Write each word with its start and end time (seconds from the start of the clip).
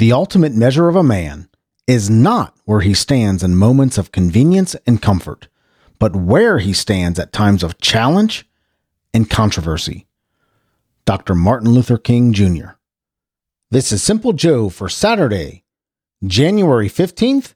The 0.00 0.12
ultimate 0.12 0.54
measure 0.54 0.88
of 0.88 0.96
a 0.96 1.02
man 1.02 1.50
is 1.86 2.08
not 2.08 2.56
where 2.64 2.80
he 2.80 2.94
stands 2.94 3.42
in 3.42 3.54
moments 3.54 3.98
of 3.98 4.12
convenience 4.12 4.74
and 4.86 5.02
comfort, 5.02 5.48
but 5.98 6.16
where 6.16 6.58
he 6.58 6.72
stands 6.72 7.18
at 7.18 7.34
times 7.34 7.62
of 7.62 7.78
challenge 7.82 8.48
and 9.12 9.28
controversy. 9.28 10.06
Dr. 11.04 11.34
Martin 11.34 11.72
Luther 11.72 11.98
King 11.98 12.32
Jr. 12.32 12.78
This 13.70 13.92
is 13.92 14.02
Simple 14.02 14.32
Joe 14.32 14.70
for 14.70 14.88
Saturday, 14.88 15.64
January 16.24 16.88
15th, 16.88 17.52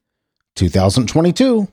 2022. 0.54 1.68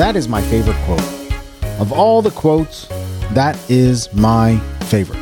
That 0.00 0.16
is 0.16 0.30
my 0.30 0.40
favorite 0.40 0.78
quote. 0.86 1.02
Of 1.78 1.92
all 1.92 2.22
the 2.22 2.30
quotes, 2.30 2.86
that 3.34 3.58
is 3.68 4.10
my 4.14 4.58
favorite. 4.86 5.20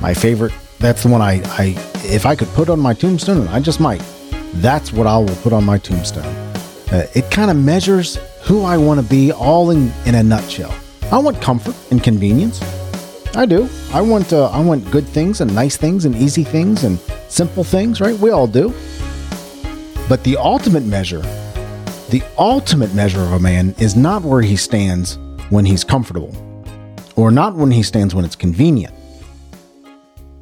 My 0.00 0.14
favorite, 0.14 0.54
that's 0.78 1.02
the 1.02 1.10
one 1.10 1.20
I, 1.20 1.42
I 1.58 1.74
if 2.06 2.24
I 2.24 2.34
could 2.34 2.48
put 2.54 2.70
on 2.70 2.80
my 2.80 2.94
tombstone, 2.94 3.46
I 3.48 3.60
just 3.60 3.80
might, 3.80 4.02
that's 4.54 4.94
what 4.94 5.06
I 5.06 5.18
will 5.18 5.36
put 5.42 5.52
on 5.52 5.62
my 5.62 5.76
tombstone. 5.76 6.24
Uh, 6.90 7.06
it 7.14 7.30
kind 7.30 7.50
of 7.50 7.58
measures 7.58 8.16
who 8.44 8.62
I 8.62 8.78
want 8.78 8.98
to 8.98 9.04
be 9.06 9.30
all 9.30 9.72
in, 9.72 9.92
in 10.06 10.14
a 10.14 10.22
nutshell. 10.22 10.74
I 11.12 11.18
want 11.18 11.42
comfort 11.42 11.76
and 11.90 12.02
convenience. 12.02 12.62
I 13.36 13.44
do. 13.44 13.68
I 13.92 14.00
want 14.00 14.32
uh, 14.32 14.48
I 14.48 14.60
want 14.60 14.90
good 14.90 15.06
things 15.06 15.42
and 15.42 15.54
nice 15.54 15.76
things 15.76 16.06
and 16.06 16.16
easy 16.16 16.44
things 16.44 16.84
and 16.84 16.98
simple 17.28 17.62
things, 17.62 18.00
right? 18.00 18.18
We 18.18 18.30
all 18.30 18.46
do. 18.46 18.72
But 20.08 20.24
the 20.24 20.38
ultimate 20.38 20.84
measure 20.84 21.20
the 22.08 22.22
ultimate 22.38 22.94
measure 22.94 23.20
of 23.20 23.32
a 23.32 23.38
man 23.38 23.74
is 23.78 23.94
not 23.94 24.22
where 24.22 24.40
he 24.40 24.56
stands 24.56 25.18
when 25.50 25.66
he's 25.66 25.84
comfortable, 25.84 26.34
or 27.16 27.30
not 27.30 27.54
when 27.54 27.70
he 27.70 27.82
stands 27.82 28.14
when 28.14 28.24
it's 28.24 28.36
convenient, 28.36 28.94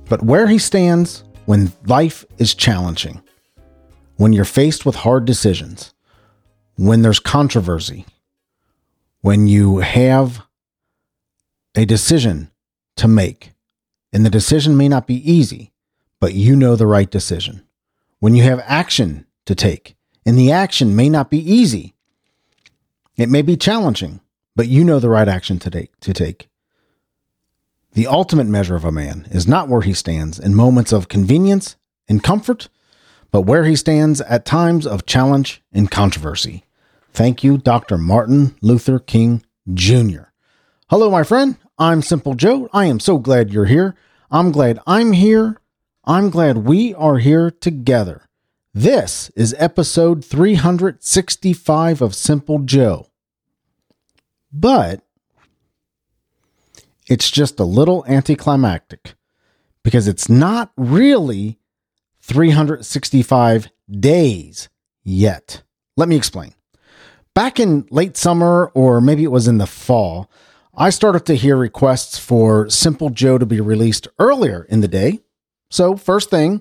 but 0.09 0.22
where 0.22 0.47
he 0.47 0.59
stands 0.59 1.25
when 1.47 1.72
life 1.87 2.25
is 2.39 2.55
challenging, 2.55 3.20
when 4.17 4.33
you're 4.33 4.44
faced 4.44 4.87
with 4.87 4.94
hard 4.94 5.25
decisions, 5.25 5.92
when 6.77 7.03
there's 7.03 7.19
controversy, 7.19 8.06
when 9.22 9.48
you 9.48 9.78
have 9.78 10.42
a 11.75 11.84
decision 11.84 12.48
to 12.97 13.09
make, 13.09 13.53
and 14.12 14.25
the 14.25 14.31
decision 14.31 14.77
may 14.77 14.89
not 14.89 15.09
be 15.09 15.31
easy, 15.31 15.72
but 16.20 16.33
you 16.33 16.55
know 16.55 16.77
the 16.77 16.87
right 16.87 17.11
decision, 17.11 17.67
when 18.20 18.37
you 18.37 18.44
have 18.44 18.62
action 18.67 19.27
to 19.47 19.55
take 19.55 19.95
and 20.27 20.36
the 20.36 20.50
action 20.50 20.96
may 20.96 21.08
not 21.08 21.30
be 21.30 21.38
easy. 21.38 21.94
It 23.16 23.30
may 23.30 23.42
be 23.42 23.56
challenging, 23.56 24.20
but 24.56 24.69
you 24.69 24.84
know 24.84 24.98
the 24.98 25.08
right 25.08 25.28
action 25.28 25.58
to 25.60 25.70
take. 25.70 25.98
To 26.00 26.12
take. 26.12 26.48
The 27.92 28.08
ultimate 28.08 28.48
measure 28.48 28.74
of 28.74 28.84
a 28.84 28.92
man 28.92 29.27
is 29.30 29.48
not 29.48 29.69
where 29.69 29.80
he 29.80 29.94
stands 29.94 30.38
in 30.38 30.54
moments 30.54 30.92
of 30.92 31.08
convenience 31.08 31.77
and 32.08 32.22
comfort, 32.22 32.69
but 33.30 33.42
where 33.42 33.64
he 33.64 33.77
stands 33.77 34.20
at 34.22 34.44
times 34.44 34.86
of 34.86 35.06
challenge 35.06 35.62
and 35.72 35.91
controversy. 35.91 36.64
Thank 37.12 37.42
you, 37.42 37.56
Dr. 37.56 37.97
Martin 37.97 38.54
Luther 38.60 38.98
King 38.98 39.42
Jr. 39.72 40.24
Hello, 40.91 41.10
my 41.10 41.22
friend. 41.22 41.56
I'm 41.78 42.02
Simple 42.02 42.34
Joe. 42.34 42.69
I 42.72 42.84
am 42.86 43.00
so 43.00 43.16
glad 43.19 43.52
you're 43.52 43.64
here. 43.64 43.94
I'm 44.30 44.52
glad 44.52 44.78
I'm 44.86 45.12
here. 45.12 45.60
I'm 46.04 46.30
glad 46.30 46.58
we 46.58 46.94
are 46.94 47.19
here 47.19 47.50
together. 47.50 48.27
This 48.78 49.30
is 49.34 49.56
episode 49.56 50.22
365 50.22 52.02
of 52.02 52.14
Simple 52.14 52.58
Joe. 52.58 53.06
But 54.52 55.00
it's 57.06 57.30
just 57.30 57.58
a 57.58 57.64
little 57.64 58.04
anticlimactic 58.06 59.14
because 59.82 60.06
it's 60.06 60.28
not 60.28 60.72
really 60.76 61.59
365 62.20 63.70
days 63.91 64.69
yet. 65.03 65.62
Let 65.97 66.10
me 66.10 66.16
explain. 66.16 66.53
Back 67.32 67.59
in 67.59 67.86
late 67.91 68.19
summer, 68.19 68.70
or 68.75 69.00
maybe 69.00 69.25
it 69.25 69.32
was 69.32 69.48
in 69.48 69.56
the 69.56 69.66
fall, 69.66 70.31
I 70.75 70.91
started 70.91 71.25
to 71.25 71.34
hear 71.34 71.56
requests 71.56 72.19
for 72.19 72.69
Simple 72.69 73.09
Joe 73.09 73.38
to 73.38 73.47
be 73.47 73.59
released 73.59 74.06
earlier 74.19 74.66
in 74.69 74.82
the 74.82 74.86
day. 74.86 75.20
So, 75.70 75.97
first 75.97 76.28
thing, 76.28 76.60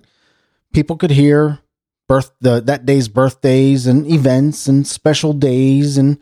people 0.71 0.95
could 0.95 1.11
hear 1.11 1.59
birth 2.07 2.31
the 2.39 2.59
that 2.61 2.85
day's 2.85 3.07
birthdays 3.07 3.87
and 3.87 4.05
events 4.07 4.67
and 4.67 4.85
special 4.85 5.33
days 5.33 5.97
and 5.97 6.19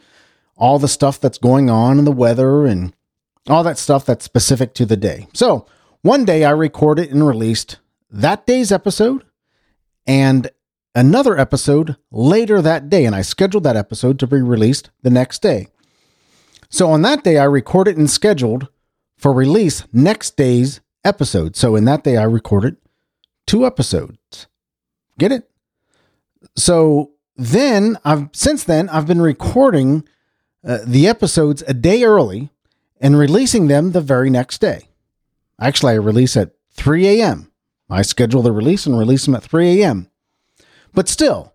all 0.56 0.80
the 0.80 0.88
stuff 0.88 1.20
that's 1.20 1.38
going 1.38 1.70
on 1.70 1.98
and 1.98 2.08
the 2.08 2.12
weather 2.12 2.66
and 2.66 2.94
all 3.50 3.64
that 3.64 3.78
stuff 3.78 4.06
that's 4.06 4.24
specific 4.24 4.74
to 4.74 4.86
the 4.86 4.98
day. 4.98 5.28
So, 5.34 5.66
one 6.02 6.26
day 6.26 6.44
I 6.44 6.52
recorded 6.52 7.12
and 7.12 7.26
released 7.28 7.80
that 8.10 8.46
day's 8.46 8.72
episode 8.72 9.26
and 10.06 10.50
another 10.96 11.38
episode 11.38 11.98
later 12.12 12.62
that 12.62 12.90
day 12.90 13.06
and 13.06 13.16
I 13.16 13.22
scheduled 13.22 13.64
that 13.64 13.76
episode 13.76 14.20
to 14.20 14.28
be 14.28 14.42
released 14.42 14.90
the 15.02 15.10
next 15.10 15.42
day. 15.42 15.68
So 16.70 16.90
on 16.90 17.02
that 17.04 17.24
day 17.24 17.38
I 17.38 17.46
recorded 17.46 17.98
and 17.98 18.10
scheduled 18.10 18.68
for 19.18 19.34
release 19.34 19.84
next 19.94 20.36
day's 20.38 20.82
episode. 21.04 21.56
So 21.56 21.76
in 21.76 21.86
that 21.86 22.04
day 22.04 22.18
I 22.18 22.24
recorded 22.24 22.78
two 23.46 23.66
episodes. 23.66 24.48
Get 25.18 25.32
it? 25.32 25.50
So 26.56 27.12
then 27.36 27.98
I've 28.06 28.30
since 28.34 28.64
then 28.64 28.90
I've 28.90 29.08
been 29.08 29.22
recording 29.22 30.08
uh, 30.64 30.80
the 30.86 31.08
episodes 31.08 31.64
a 31.68 31.74
day 31.74 32.04
early 32.04 32.50
and 33.00 33.18
releasing 33.18 33.68
them 33.68 33.92
the 33.92 34.02
very 34.02 34.30
next 34.30 34.62
day. 34.62 34.90
Actually, 35.60 35.94
I 35.94 35.96
release 35.96 36.38
at 36.38 36.52
3 36.74 37.08
a.m. 37.20 37.52
I 37.90 38.02
schedule 38.02 38.42
the 38.42 38.52
release 38.52 38.86
and 38.86 38.98
release 38.98 39.26
them 39.26 39.36
at 39.36 39.44
3 39.44 39.82
a.m. 39.82 40.10
But 40.94 41.10
still, 41.10 41.54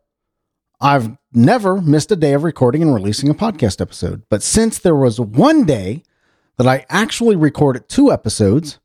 I've 0.80 1.16
never 1.32 1.80
missed 1.80 2.12
a 2.12 2.16
day 2.16 2.34
of 2.34 2.44
recording 2.44 2.82
and 2.82 2.94
releasing 2.94 3.28
a 3.28 3.34
podcast 3.34 3.80
episode. 3.80 4.22
But 4.28 4.42
since 4.42 4.78
there 4.78 4.94
was 4.94 5.18
one 5.18 5.64
day 5.64 6.02
that 6.56 6.66
I 6.66 6.86
actually 6.88 7.36
recorded 7.36 7.88
two 7.88 8.12
episodes, 8.12 8.78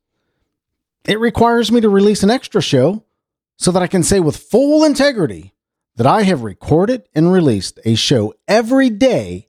it 1.05 1.19
requires 1.19 1.71
me 1.71 1.81
to 1.81 1.89
release 1.89 2.23
an 2.23 2.31
extra 2.31 2.61
show 2.61 3.03
so 3.57 3.71
that 3.71 3.83
I 3.83 3.87
can 3.87 4.03
say 4.03 4.19
with 4.19 4.37
full 4.37 4.83
integrity 4.83 5.53
that 5.95 6.07
I 6.07 6.23
have 6.23 6.41
recorded 6.41 7.07
and 7.13 7.31
released 7.31 7.79
a 7.85 7.95
show 7.95 8.33
every 8.47 8.89
day 8.89 9.47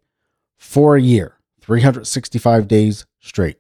for 0.56 0.96
a 0.96 1.00
year, 1.02 1.38
365 1.60 2.68
days 2.68 3.06
straight. 3.20 3.58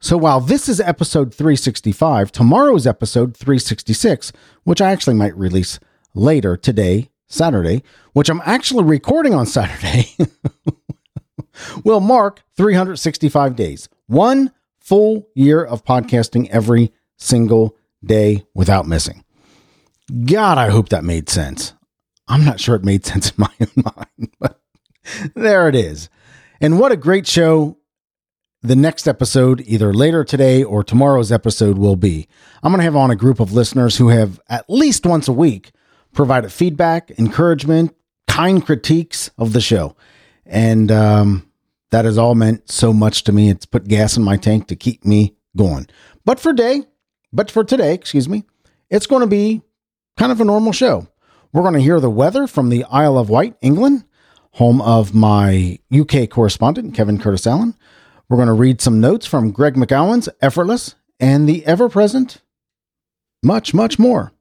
So 0.00 0.16
while 0.16 0.40
this 0.40 0.68
is 0.68 0.80
episode 0.80 1.32
365, 1.32 2.32
tomorrow's 2.32 2.86
episode 2.86 3.36
366, 3.36 4.32
which 4.64 4.80
I 4.80 4.90
actually 4.90 5.14
might 5.14 5.36
release 5.36 5.78
later 6.14 6.56
today, 6.56 7.10
Saturday, 7.28 7.82
which 8.12 8.28
I'm 8.28 8.42
actually 8.44 8.84
recording 8.84 9.32
on 9.32 9.46
Saturday, 9.46 10.14
will 11.84 12.00
mark 12.00 12.42
365 12.56 13.54
days. 13.54 13.88
One 14.06 14.52
full 14.80 15.28
year 15.34 15.64
of 15.64 15.84
podcasting 15.84 16.48
every 16.50 16.92
single 17.16 17.76
day 18.04 18.44
without 18.54 18.88
missing. 18.88 19.24
God, 20.24 20.58
I 20.58 20.70
hope 20.70 20.88
that 20.88 21.04
made 21.04 21.28
sense. 21.28 21.74
I'm 22.32 22.46
not 22.46 22.58
sure 22.58 22.74
it 22.74 22.82
made 22.82 23.04
sense 23.06 23.30
in 23.30 23.34
my 23.36 23.50
own 23.60 23.84
mind, 23.84 24.30
but 24.40 24.60
there 25.34 25.68
it 25.68 25.74
is. 25.74 26.08
And 26.60 26.80
what 26.80 26.90
a 26.90 26.96
great 26.96 27.26
show 27.26 27.76
the 28.62 28.76
next 28.76 29.06
episode, 29.06 29.60
either 29.66 29.92
later 29.92 30.24
today 30.24 30.62
or 30.62 30.82
tomorrow's 30.82 31.30
episode, 31.30 31.76
will 31.76 31.96
be. 31.96 32.28
I'm 32.62 32.72
going 32.72 32.78
to 32.78 32.84
have 32.84 32.96
on 32.96 33.10
a 33.10 33.16
group 33.16 33.38
of 33.38 33.52
listeners 33.52 33.98
who 33.98 34.08
have 34.08 34.40
at 34.48 34.70
least 34.70 35.04
once 35.04 35.28
a 35.28 35.32
week 35.32 35.72
provided 36.14 36.52
feedback, 36.52 37.10
encouragement, 37.18 37.94
kind 38.28 38.64
critiques 38.64 39.30
of 39.36 39.52
the 39.52 39.60
show. 39.60 39.96
And 40.46 40.90
um, 40.90 41.50
that 41.90 42.04
has 42.04 42.16
all 42.16 42.34
meant 42.34 42.70
so 42.70 42.92
much 42.92 43.24
to 43.24 43.32
me. 43.32 43.50
It's 43.50 43.66
put 43.66 43.88
gas 43.88 44.16
in 44.16 44.22
my 44.22 44.36
tank 44.36 44.68
to 44.68 44.76
keep 44.76 45.04
me 45.04 45.36
going. 45.56 45.88
But 46.24 46.40
for 46.40 46.52
day, 46.52 46.84
but 47.32 47.50
for 47.50 47.64
today, 47.64 47.92
excuse 47.92 48.28
me, 48.28 48.44
it's 48.88 49.06
going 49.06 49.20
to 49.20 49.26
be 49.26 49.60
kind 50.16 50.32
of 50.32 50.40
a 50.40 50.44
normal 50.44 50.72
show. 50.72 51.08
We're 51.52 51.62
going 51.62 51.74
to 51.74 51.80
hear 51.80 52.00
the 52.00 52.08
weather 52.08 52.46
from 52.46 52.70
the 52.70 52.84
Isle 52.84 53.18
of 53.18 53.28
Wight, 53.28 53.56
England, 53.60 54.04
home 54.52 54.80
of 54.80 55.14
my 55.14 55.78
UK 55.94 56.30
correspondent, 56.30 56.94
Kevin 56.94 57.18
Curtis 57.18 57.46
Allen. 57.46 57.74
We're 58.26 58.38
going 58.38 58.46
to 58.46 58.54
read 58.54 58.80
some 58.80 59.00
notes 59.00 59.26
from 59.26 59.50
Greg 59.50 59.74
McKeown's 59.74 60.30
Effortless 60.40 60.94
and 61.20 61.46
the 61.46 61.66
Ever 61.66 61.90
Present, 61.90 62.40
much, 63.42 63.74
much 63.74 63.98
more. 63.98 64.32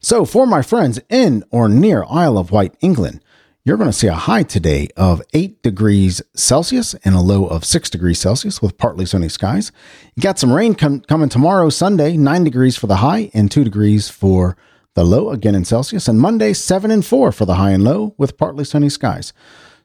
So, 0.00 0.26
for 0.26 0.46
my 0.46 0.60
friends 0.60 1.00
in 1.08 1.44
or 1.50 1.66
near 1.66 2.04
Isle 2.10 2.36
of 2.36 2.50
Wight, 2.50 2.74
England, 2.82 3.22
you're 3.64 3.78
going 3.78 3.88
to 3.88 3.96
see 3.96 4.06
a 4.06 4.12
high 4.12 4.42
today 4.42 4.88
of 4.98 5.22
8 5.32 5.62
degrees 5.62 6.20
Celsius 6.34 6.94
and 7.04 7.14
a 7.14 7.20
low 7.20 7.46
of 7.46 7.64
6 7.64 7.88
degrees 7.88 8.18
Celsius 8.18 8.60
with 8.60 8.76
partly 8.76 9.06
sunny 9.06 9.30
skies. 9.30 9.72
You 10.14 10.22
got 10.22 10.38
some 10.38 10.52
rain 10.52 10.74
com- 10.74 11.00
coming 11.00 11.30
tomorrow, 11.30 11.70
Sunday, 11.70 12.18
9 12.18 12.44
degrees 12.44 12.76
for 12.76 12.86
the 12.86 12.96
high 12.96 13.30
and 13.32 13.50
2 13.50 13.64
degrees 13.64 14.10
for 14.10 14.58
the 14.94 15.04
low 15.04 15.30
again 15.30 15.54
in 15.54 15.64
Celsius, 15.64 16.08
and 16.08 16.20
Monday, 16.20 16.52
7 16.52 16.90
and 16.90 17.04
4 17.04 17.32
for 17.32 17.44
the 17.44 17.54
high 17.54 17.70
and 17.70 17.84
low 17.84 18.14
with 18.18 18.36
partly 18.36 18.64
sunny 18.64 18.88
skies. 18.88 19.32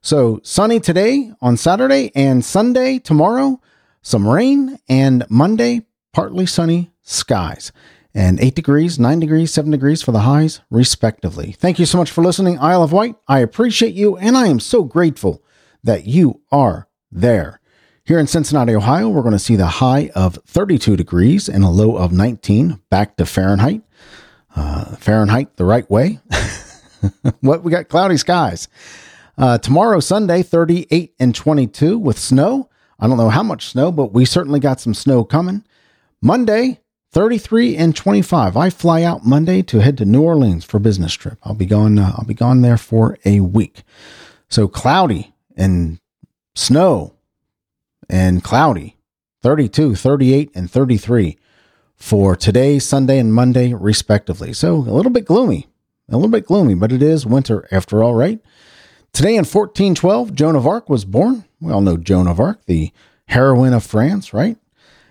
So 0.02 0.40
sunny 0.44 0.80
today 0.80 1.32
on 1.42 1.58
Saturday 1.58 2.12
and 2.16 2.44
Sunday 2.44 3.00
tomorrow, 3.00 3.60
some 4.02 4.28
rain, 4.28 4.80
and 4.88 5.26
Monday, 5.30 5.82
partly 6.14 6.46
sunny 6.46 6.92
skies. 7.02 7.72
And 8.14 8.40
8 8.40 8.56
degrees, 8.56 8.98
9 8.98 9.20
degrees, 9.20 9.52
7 9.52 9.70
degrees 9.72 10.02
for 10.02 10.12
the 10.12 10.22
highs, 10.22 10.62
respectively. 10.70 11.52
Thank 11.52 11.80
you 11.80 11.86
so 11.86 11.98
much 11.98 12.12
for 12.12 12.24
listening, 12.24 12.58
Isle 12.60 12.84
of 12.84 12.92
Wight. 12.92 13.16
I 13.28 13.40
appreciate 13.40 13.94
you, 13.94 14.16
and 14.18 14.38
I 14.38 14.48
am 14.48 14.60
so 14.60 14.84
grateful 14.84 15.44
that 15.84 16.06
you 16.06 16.42
are 16.52 16.88
there. 17.12 17.60
Here 18.06 18.20
in 18.20 18.28
Cincinnati, 18.28 18.76
Ohio, 18.76 19.10
we're 19.10 19.24
going 19.24 19.34
to 19.34 19.40
see 19.40 19.56
the 19.56 19.66
high 19.66 20.12
of 20.14 20.40
32 20.46 20.96
degrees 20.96 21.50
and 21.50 21.64
a 21.64 21.70
low 21.70 21.98
of 21.98 22.12
19 22.12 22.80
back 22.90 23.18
to 23.18 23.26
Fahrenheit. 23.26 23.82
Uh, 24.56 24.96
Fahrenheit 24.96 25.56
the 25.58 25.66
right 25.66 25.90
way. 25.90 26.20
what 27.42 27.64
we 27.64 27.72
got 27.72 27.90
cloudy 27.90 28.18
skies. 28.18 28.68
Uh, 29.38 29.58
tomorrow, 29.58 30.00
Sunday, 30.00 30.42
38 30.44 31.14
and 31.20 31.36
22 31.36 31.98
with 31.98 32.18
snow. 32.18 32.70
I 33.00 33.08
don't 33.08 33.18
know 33.18 33.30
how 33.30 33.44
much 33.44 33.68
snow, 33.68 33.92
but 33.92 34.14
we 34.14 34.24
certainly 34.24 34.60
got 34.60 34.80
some 34.80 34.94
snow 34.94 35.26
coming. 35.26 35.66
Monday, 36.22 36.80
33 37.12 37.76
and 37.76 37.96
25. 37.96 38.56
I 38.56 38.70
fly 38.70 39.04
out 39.04 39.26
Monday 39.26 39.62
to 39.64 39.80
head 39.80 39.98
to 39.98 40.06
New 40.06 40.22
Orleans 40.22 40.64
for 40.64 40.78
a 40.78 40.82
business 40.82 41.14
trip. 41.14 41.38
I'll 41.44 41.54
be 41.54 41.66
gone. 41.66 42.00
Uh, 42.00 42.14
I'll 42.18 42.26
be 42.26 42.34
gone 42.34 42.62
there 42.62 42.78
for 42.78 43.18
a 43.26 43.42
week. 43.42 43.84
So 44.50 44.68
cloudy 44.68 45.34
and 45.58 46.00
snow 46.56 47.16
and 48.10 48.44
cloudy 48.44 48.98
32, 49.44 49.96
38, 49.96 50.52
and 50.56 50.72
33 50.72 51.38
for 51.96 52.36
today, 52.36 52.80
Sunday, 52.80 53.20
and 53.20 53.34
Monday, 53.34 53.74
respectively. 53.74 54.54
So 54.54 54.76
a 54.76 54.96
little 54.96 55.12
bit 55.12 55.26
gloomy, 55.26 55.68
a 56.10 56.16
little 56.16 56.30
bit 56.30 56.46
gloomy, 56.46 56.76
but 56.76 56.92
it 56.92 57.02
is 57.02 57.26
winter 57.26 57.68
after 57.72 58.04
all, 58.04 58.14
right? 58.14 58.40
Today 59.14 59.36
in 59.36 59.46
1412, 59.46 60.34
Joan 60.34 60.56
of 60.56 60.68
Arc 60.68 60.90
was 60.90 61.06
born. 61.06 61.46
We 61.62 61.72
all 61.72 61.82
know 61.82 61.98
Joan 61.98 62.28
of 62.28 62.40
Arc, 62.40 62.66
the 62.66 62.92
heroine 63.28 63.74
of 63.74 63.84
France, 63.84 64.34
right? 64.34 64.58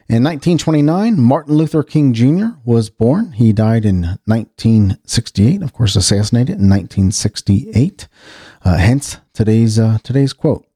In 0.06 0.22
1929, 0.22 1.18
Martin 1.18 1.54
Luther 1.54 1.82
King 1.82 2.12
Jr. 2.12 2.58
was 2.62 2.90
born. 2.90 3.32
He 3.32 3.54
died 3.54 3.86
in 3.86 4.18
1968, 4.26 5.62
of 5.62 5.72
course, 5.72 5.96
assassinated 5.96 6.60
in 6.60 6.68
1968. 6.68 8.06
Uh, 8.62 8.76
hence 8.76 9.16
today's 9.32 9.78
uh, 9.78 9.96
today's 10.02 10.34
quote. 10.34 10.66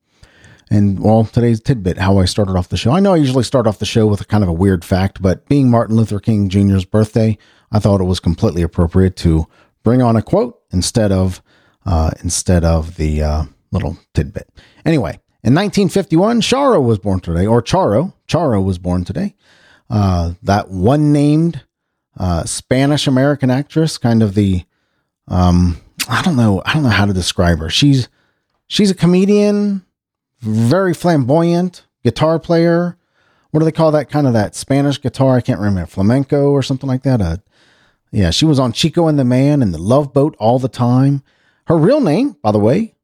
And 0.70 1.00
well, 1.00 1.24
today's 1.24 1.60
tidbit, 1.60 1.98
how 1.98 2.18
I 2.18 2.26
started 2.26 2.56
off 2.56 2.68
the 2.68 2.76
show. 2.76 2.92
I 2.92 3.00
know 3.00 3.14
I 3.14 3.16
usually 3.16 3.44
start 3.44 3.66
off 3.66 3.78
the 3.78 3.86
show 3.86 4.06
with 4.06 4.20
a 4.20 4.24
kind 4.24 4.42
of 4.42 4.48
a 4.48 4.54
weird 4.54 4.84
fact, 4.84 5.22
but 5.22 5.48
being 5.48 5.70
Martin 5.70 5.96
Luther 5.96 6.20
King 6.20 6.48
Jr.'s 6.48 6.84
birthday, 6.84 7.38
I 7.72 7.78
thought 7.78 8.00
it 8.00 8.04
was 8.04 8.20
completely 8.20 8.62
appropriate 8.62 9.16
to 9.16 9.46
bring 9.82 10.02
on 10.02 10.16
a 10.16 10.22
quote 10.22 10.60
instead 10.70 11.12
of 11.12 11.42
uh, 11.86 12.10
instead 12.22 12.64
of 12.64 12.96
the 12.96 13.22
uh, 13.22 13.44
little 13.72 13.96
tidbit. 14.12 14.50
Anyway, 14.84 15.20
in 15.42 15.54
1951, 15.54 16.42
Charo 16.42 16.82
was 16.82 16.98
born 16.98 17.20
today, 17.20 17.46
or 17.46 17.62
Charo, 17.62 18.12
Charo 18.26 18.62
was 18.62 18.78
born 18.78 19.04
today. 19.04 19.34
Uh, 19.88 20.32
that 20.42 20.68
one 20.68 21.12
named 21.12 21.64
uh, 22.18 22.44
Spanish 22.44 23.06
American 23.06 23.50
actress, 23.50 23.96
kind 23.96 24.22
of 24.22 24.34
the 24.34 24.64
um, 25.28 25.80
I 26.08 26.22
don't 26.22 26.36
know, 26.36 26.62
I 26.64 26.74
don't 26.74 26.82
know 26.82 26.88
how 26.88 27.06
to 27.06 27.12
describe 27.12 27.58
her. 27.60 27.70
She's 27.70 28.08
she's 28.66 28.90
a 28.90 28.94
comedian 28.94 29.84
very 30.40 30.94
flamboyant 30.94 31.86
guitar 32.04 32.38
player. 32.38 32.96
What 33.50 33.60
do 33.60 33.64
they 33.64 33.72
call 33.72 33.90
that 33.92 34.10
kind 34.10 34.26
of 34.26 34.32
that 34.34 34.54
Spanish 34.54 35.00
guitar? 35.00 35.36
I 35.36 35.40
can't 35.40 35.60
remember 35.60 35.86
flamenco 35.86 36.50
or 36.50 36.62
something 36.62 36.88
like 36.88 37.02
that. 37.02 37.20
Uh, 37.20 37.36
yeah, 38.10 38.30
she 38.30 38.44
was 38.44 38.58
on 38.58 38.72
Chico 38.72 39.06
and 39.06 39.18
the 39.18 39.24
Man 39.24 39.62
and 39.62 39.72
the 39.72 39.78
Love 39.78 40.12
Boat 40.12 40.36
all 40.38 40.58
the 40.58 40.68
time. 40.68 41.22
Her 41.66 41.76
real 41.76 42.00
name, 42.00 42.36
by 42.42 42.52
the 42.52 42.58
way, 42.58 42.94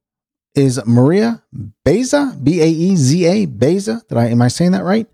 is 0.54 0.81
Maria 0.86 1.42
Beza 1.84 2.36
B 2.42 2.60
A 2.62 2.66
E 2.66 2.96
Z 2.96 3.25
A 3.25 3.46
Beza. 3.46 4.02
Did 4.08 4.19
I 4.19 4.28
am 4.28 4.40
I 4.40 4.48
saying 4.48 4.72
that 4.72 4.84
right? 4.84 5.06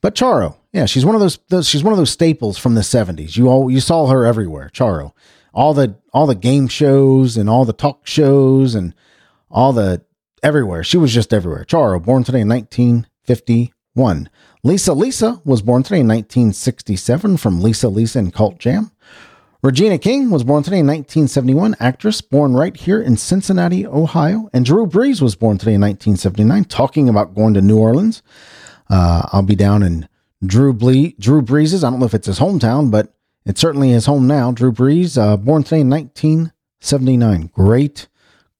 But 0.00 0.14
Charo, 0.14 0.56
yeah, 0.72 0.86
she's 0.86 1.04
one 1.04 1.14
of 1.14 1.20
those, 1.20 1.38
those. 1.48 1.68
She's 1.68 1.84
one 1.84 1.92
of 1.92 1.98
those 1.98 2.10
staples 2.10 2.58
from 2.58 2.74
the 2.74 2.80
'70s. 2.80 3.36
You 3.36 3.48
all 3.48 3.70
you 3.70 3.80
saw 3.80 4.06
her 4.08 4.24
everywhere. 4.24 4.70
Charo, 4.72 5.12
all 5.54 5.74
the 5.74 5.96
all 6.12 6.26
the 6.26 6.34
game 6.34 6.68
shows 6.68 7.36
and 7.36 7.48
all 7.48 7.64
the 7.64 7.72
talk 7.72 8.06
shows 8.06 8.74
and 8.74 8.94
all 9.50 9.72
the 9.72 10.02
everywhere. 10.42 10.84
She 10.84 10.96
was 10.96 11.12
just 11.12 11.32
everywhere. 11.32 11.64
Charo, 11.64 12.02
born 12.02 12.24
today 12.24 12.40
in 12.40 12.48
1951. 12.48 14.30
Lisa 14.62 14.92
Lisa 14.92 15.40
was 15.44 15.62
born 15.62 15.82
today 15.82 16.00
in 16.00 16.08
1967 16.08 17.36
from 17.36 17.62
Lisa 17.62 17.88
Lisa 17.88 18.18
and 18.18 18.32
Cult 18.32 18.58
Jam. 18.58 18.90
Regina 19.62 19.98
King 19.98 20.30
was 20.30 20.42
born 20.42 20.62
today 20.62 20.78
in 20.78 20.86
1971, 20.86 21.76
actress 21.80 22.22
born 22.22 22.54
right 22.54 22.74
here 22.74 23.02
in 23.02 23.18
Cincinnati, 23.18 23.86
Ohio. 23.86 24.48
And 24.54 24.64
Drew 24.64 24.86
Brees 24.86 25.20
was 25.20 25.36
born 25.36 25.58
today 25.58 25.74
in 25.74 25.82
1979, 25.82 26.64
talking 26.64 27.10
about 27.10 27.34
going 27.34 27.52
to 27.54 27.60
New 27.60 27.78
Orleans. 27.78 28.22
Uh, 28.88 29.28
I'll 29.32 29.42
be 29.42 29.54
down 29.54 29.82
in 29.82 30.08
Drew, 30.44 30.72
Ble- 30.72 31.12
Drew 31.18 31.42
Brees's. 31.42 31.84
I 31.84 31.90
don't 31.90 32.00
know 32.00 32.06
if 32.06 32.14
it's 32.14 32.26
his 32.26 32.38
hometown, 32.38 32.90
but 32.90 33.14
it's 33.44 33.60
certainly 33.60 33.90
his 33.90 34.06
home 34.06 34.26
now. 34.26 34.50
Drew 34.50 34.72
Brees, 34.72 35.20
uh, 35.20 35.36
born 35.36 35.62
today 35.62 35.80
in 35.80 35.90
1979. 35.90 37.50
Great 37.52 38.08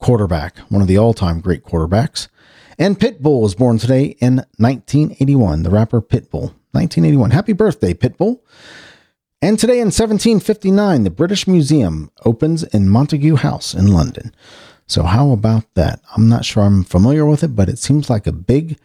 quarterback, 0.01 0.59
one 0.71 0.83
of 0.83 0.89
the 0.89 0.99
all 0.99 1.15
time 1.15 1.41
great 1.41 1.65
quarterbacks. 1.65 2.29
And 2.79 2.99
Pitbull 2.99 3.43
was 3.43 3.55
born 3.55 3.79
today 3.79 4.17
in 4.21 4.37
1981, 4.57 5.63
the 5.63 5.71
rapper 5.71 6.01
Pitbull. 6.01 6.55
1981. 6.73 7.31
Happy 7.31 7.53
birthday, 7.53 7.93
Pitbull. 7.93 8.41
And 9.43 9.59
today 9.59 9.81
in 9.81 9.87
1759, 9.87 11.05
the 11.05 11.11
British 11.11 11.47
Museum 11.47 12.11
opens 12.25 12.63
in 12.63 12.89
Montague 12.89 13.37
House 13.37 13.75
in 13.75 13.93
London. 13.93 14.35
So, 14.87 15.05
how 15.05 15.31
about 15.31 15.65
that? 15.75 16.01
I'm 16.15 16.29
not 16.29 16.45
sure 16.45 16.63
I'm 16.63 16.85
familiar 16.85 17.25
with 17.25 17.43
it, 17.43 17.57
but 17.57 17.69
it 17.69 17.79
seems 17.79 18.11
like 18.11 18.27
a 18.27 18.33
big 18.33 18.79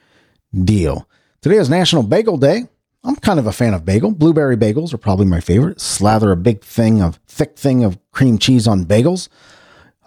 deal. 0.54 1.08
Today 1.42 1.58
is 1.58 1.70
National 1.70 2.04
Bagel 2.04 2.38
Day. 2.38 2.64
I'm 3.04 3.16
kind 3.18 3.38
of 3.40 3.46
a 3.46 3.52
fan 3.52 3.76
of 3.76 3.86
bagel. 3.86 4.12
Blueberry 4.12 4.58
bagels 4.58 4.94
are 4.94 4.98
probably 4.98 5.28
my 5.28 5.40
favorite. 5.40 5.80
Slather 5.80 6.32
a 6.32 6.38
big 6.38 6.64
thing 6.64 7.02
of 7.02 7.20
thick 7.28 7.56
thing 7.56 7.84
of 7.84 8.00
cream 8.12 8.40
cheese 8.40 8.68
on 8.68 8.86
bagels. 8.86 9.30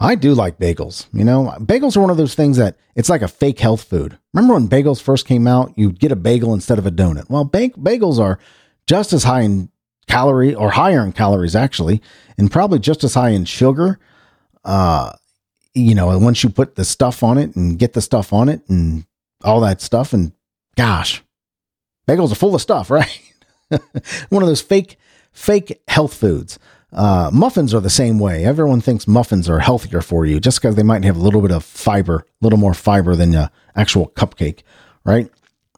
I 0.00 0.15
do 0.15 0.33
like 0.35 0.59
bagels. 0.59 1.06
You 1.12 1.25
know, 1.25 1.55
bagels 1.59 1.97
are 1.97 2.00
one 2.00 2.11
of 2.11 2.17
those 2.17 2.35
things 2.35 2.56
that 2.56 2.77
it's 2.95 3.09
like 3.09 3.23
a 3.23 3.29
fake 3.29 3.59
health 3.59 3.83
food. 3.85 4.19
Remember 4.33 4.55
when 4.55 4.69
bagels 4.69 5.03
first 5.03 5.27
came 5.27 5.47
out, 5.47 5.73
you'd 5.77 5.99
get 5.99 6.12
a 6.12 6.17
bagel 6.17 6.55
instead 6.55 6.79
of 6.79 6.87
a 6.87 6.91
donut. 6.91 7.29
Well, 7.29 7.45
ba- 7.45 7.71
bagels 7.71 8.21
are 8.21 8.39
just 8.87 9.12
as 9.12 9.25
high 9.25 9.41
in 9.43 9.71
calorie 10.06 10.55
or 10.55 10.71
higher 10.71 11.05
in 11.05 11.12
calories 11.12 11.56
actually, 11.56 12.00
and 12.37 12.50
probably 12.50 12.79
just 12.79 13.05
as 13.05 13.15
high 13.15 13.31
in 13.31 13.45
sugar. 13.45 13.99
Uh, 14.65 15.12
you 15.75 15.95
know, 15.95 16.17
once 16.19 16.43
you 16.43 16.51
put 16.51 16.77
the 16.77 16.85
stuff 16.85 17.23
on 17.23 17.39
it 17.39 17.55
and 17.56 17.79
get 17.79 17.93
the 17.93 18.01
stuff 18.01 18.33
on 18.33 18.49
it 18.49 18.62
and 18.69 19.05
all 19.43 19.61
that 19.61 19.81
stuff, 19.81 20.13
and 20.13 20.32
gosh, 20.77 21.22
bagels 22.08 22.32
are 22.32 22.37
full 22.37 22.55
of 22.55 22.63
stuff, 22.63 22.91
right? 22.91 23.20
one 24.29 24.43
of 24.43 24.49
those 24.49 24.63
fake, 24.63 24.96
fake 25.32 25.82
health 25.89 26.15
foods. 26.15 26.58
Uh, 26.93 27.31
muffins 27.33 27.75
are 27.75 27.81
the 27.81 27.91
same 27.91 28.19
way. 28.19 28.45
Everyone 28.45 28.81
thinks 28.81 29.07
muffins 29.07 29.49
are 29.49 29.59
healthier 29.59 30.01
for 30.01 30.25
you 30.25 30.41
just 30.41 30.61
because 30.61 30.75
they 30.75 30.83
might 30.83 31.05
have 31.05 31.17
a 31.17 31.23
little 31.23 31.43
bit 31.43 31.51
of 31.51 31.65
fiber, 31.65 32.17
a 32.19 32.25
little 32.45 32.59
more 32.59 32.75
fiber 32.75 33.15
than 33.15 33.33
the 33.33 33.51
actual 33.77 34.09
cupcake, 34.11 34.63
right? 35.05 35.31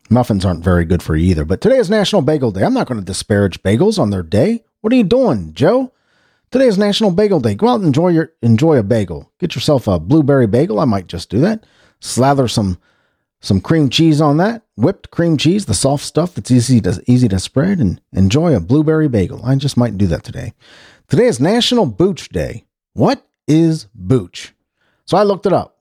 Muffins 0.09 0.45
aren't 0.45 0.65
very 0.65 0.85
good 0.85 1.03
for 1.03 1.17
you 1.17 1.31
either. 1.31 1.45
But 1.45 1.61
today 1.61 1.79
is 1.79 1.91
National 1.91 2.23
Bagel 2.23 2.53
Day. 2.53 2.63
I'm 2.65 2.75
not 2.75 2.87
going 2.87 3.01
to 3.01 3.07
disparage 3.07 3.63
bagels 3.63 3.99
on 3.99 4.11
their 4.11 4.23
day. 4.23 4.65
What 4.81 4.93
are 4.93 4.97
you 4.97 5.05
doing, 5.05 5.53
Joe? 5.53 5.93
Today 6.51 6.67
is 6.67 6.79
National 6.79 7.13
Bagel 7.13 7.39
Day. 7.39 7.55
Go 7.55 7.69
out 7.69 7.77
and 7.77 7.87
enjoy 7.87 8.09
your 8.09 8.33
enjoy 8.43 8.77
a 8.77 8.83
bagel. 8.83 9.31
Get 9.39 9.55
yourself 9.55 9.87
a 9.87 10.01
blueberry 10.01 10.49
bagel. 10.49 10.81
I 10.81 10.85
might 10.85 11.07
just 11.07 11.31
do 11.31 11.39
that. 11.41 11.65
Slather 12.01 12.49
some 12.49 12.79
some 13.41 13.61
cream 13.61 13.89
cheese 13.89 14.21
on 14.21 14.37
that, 14.39 14.63
whipped 14.77 15.11
cream 15.11 15.37
cheese, 15.37 15.67
the 15.67 15.75
soft 15.75 16.05
stuff 16.05 16.35
that's 16.35 16.51
easy 16.51 16.81
to 16.81 17.03
easy 17.07 17.29
to 17.29 17.39
spread, 17.39 17.79
and 17.79 18.01
enjoy 18.13 18.55
a 18.55 18.61
blueberry 18.61 19.09
bagel. 19.09 19.45
I 19.45 19.55
just 19.55 19.77
might 19.77 19.97
do 19.97 20.09
that 20.09 20.25
today. 20.25 20.53
Today 21.11 21.27
is 21.27 21.41
National 21.41 21.87
Booch 21.87 22.29
Day. 22.29 22.65
What 22.93 23.27
is 23.49 23.89
Booch? 23.97 24.55
So 25.07 25.17
I 25.17 25.25
looked 25.25 25.45
it 25.45 25.53
up. 25.53 25.77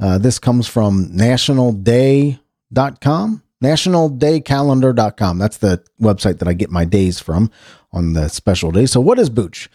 Uh, 0.00 0.18
this 0.18 0.40
comes 0.40 0.66
from 0.66 1.10
nationalday.com, 1.10 3.42
nationaldaycalendar.com. 3.62 5.38
That's 5.38 5.58
the 5.58 5.84
website 6.00 6.40
that 6.40 6.48
I 6.48 6.54
get 6.54 6.72
my 6.72 6.84
days 6.84 7.20
from 7.20 7.52
on 7.92 8.14
the 8.14 8.26
special 8.26 8.72
day. 8.72 8.86
So 8.86 9.00
what 9.00 9.20
is 9.20 9.30
Booch? 9.30 9.70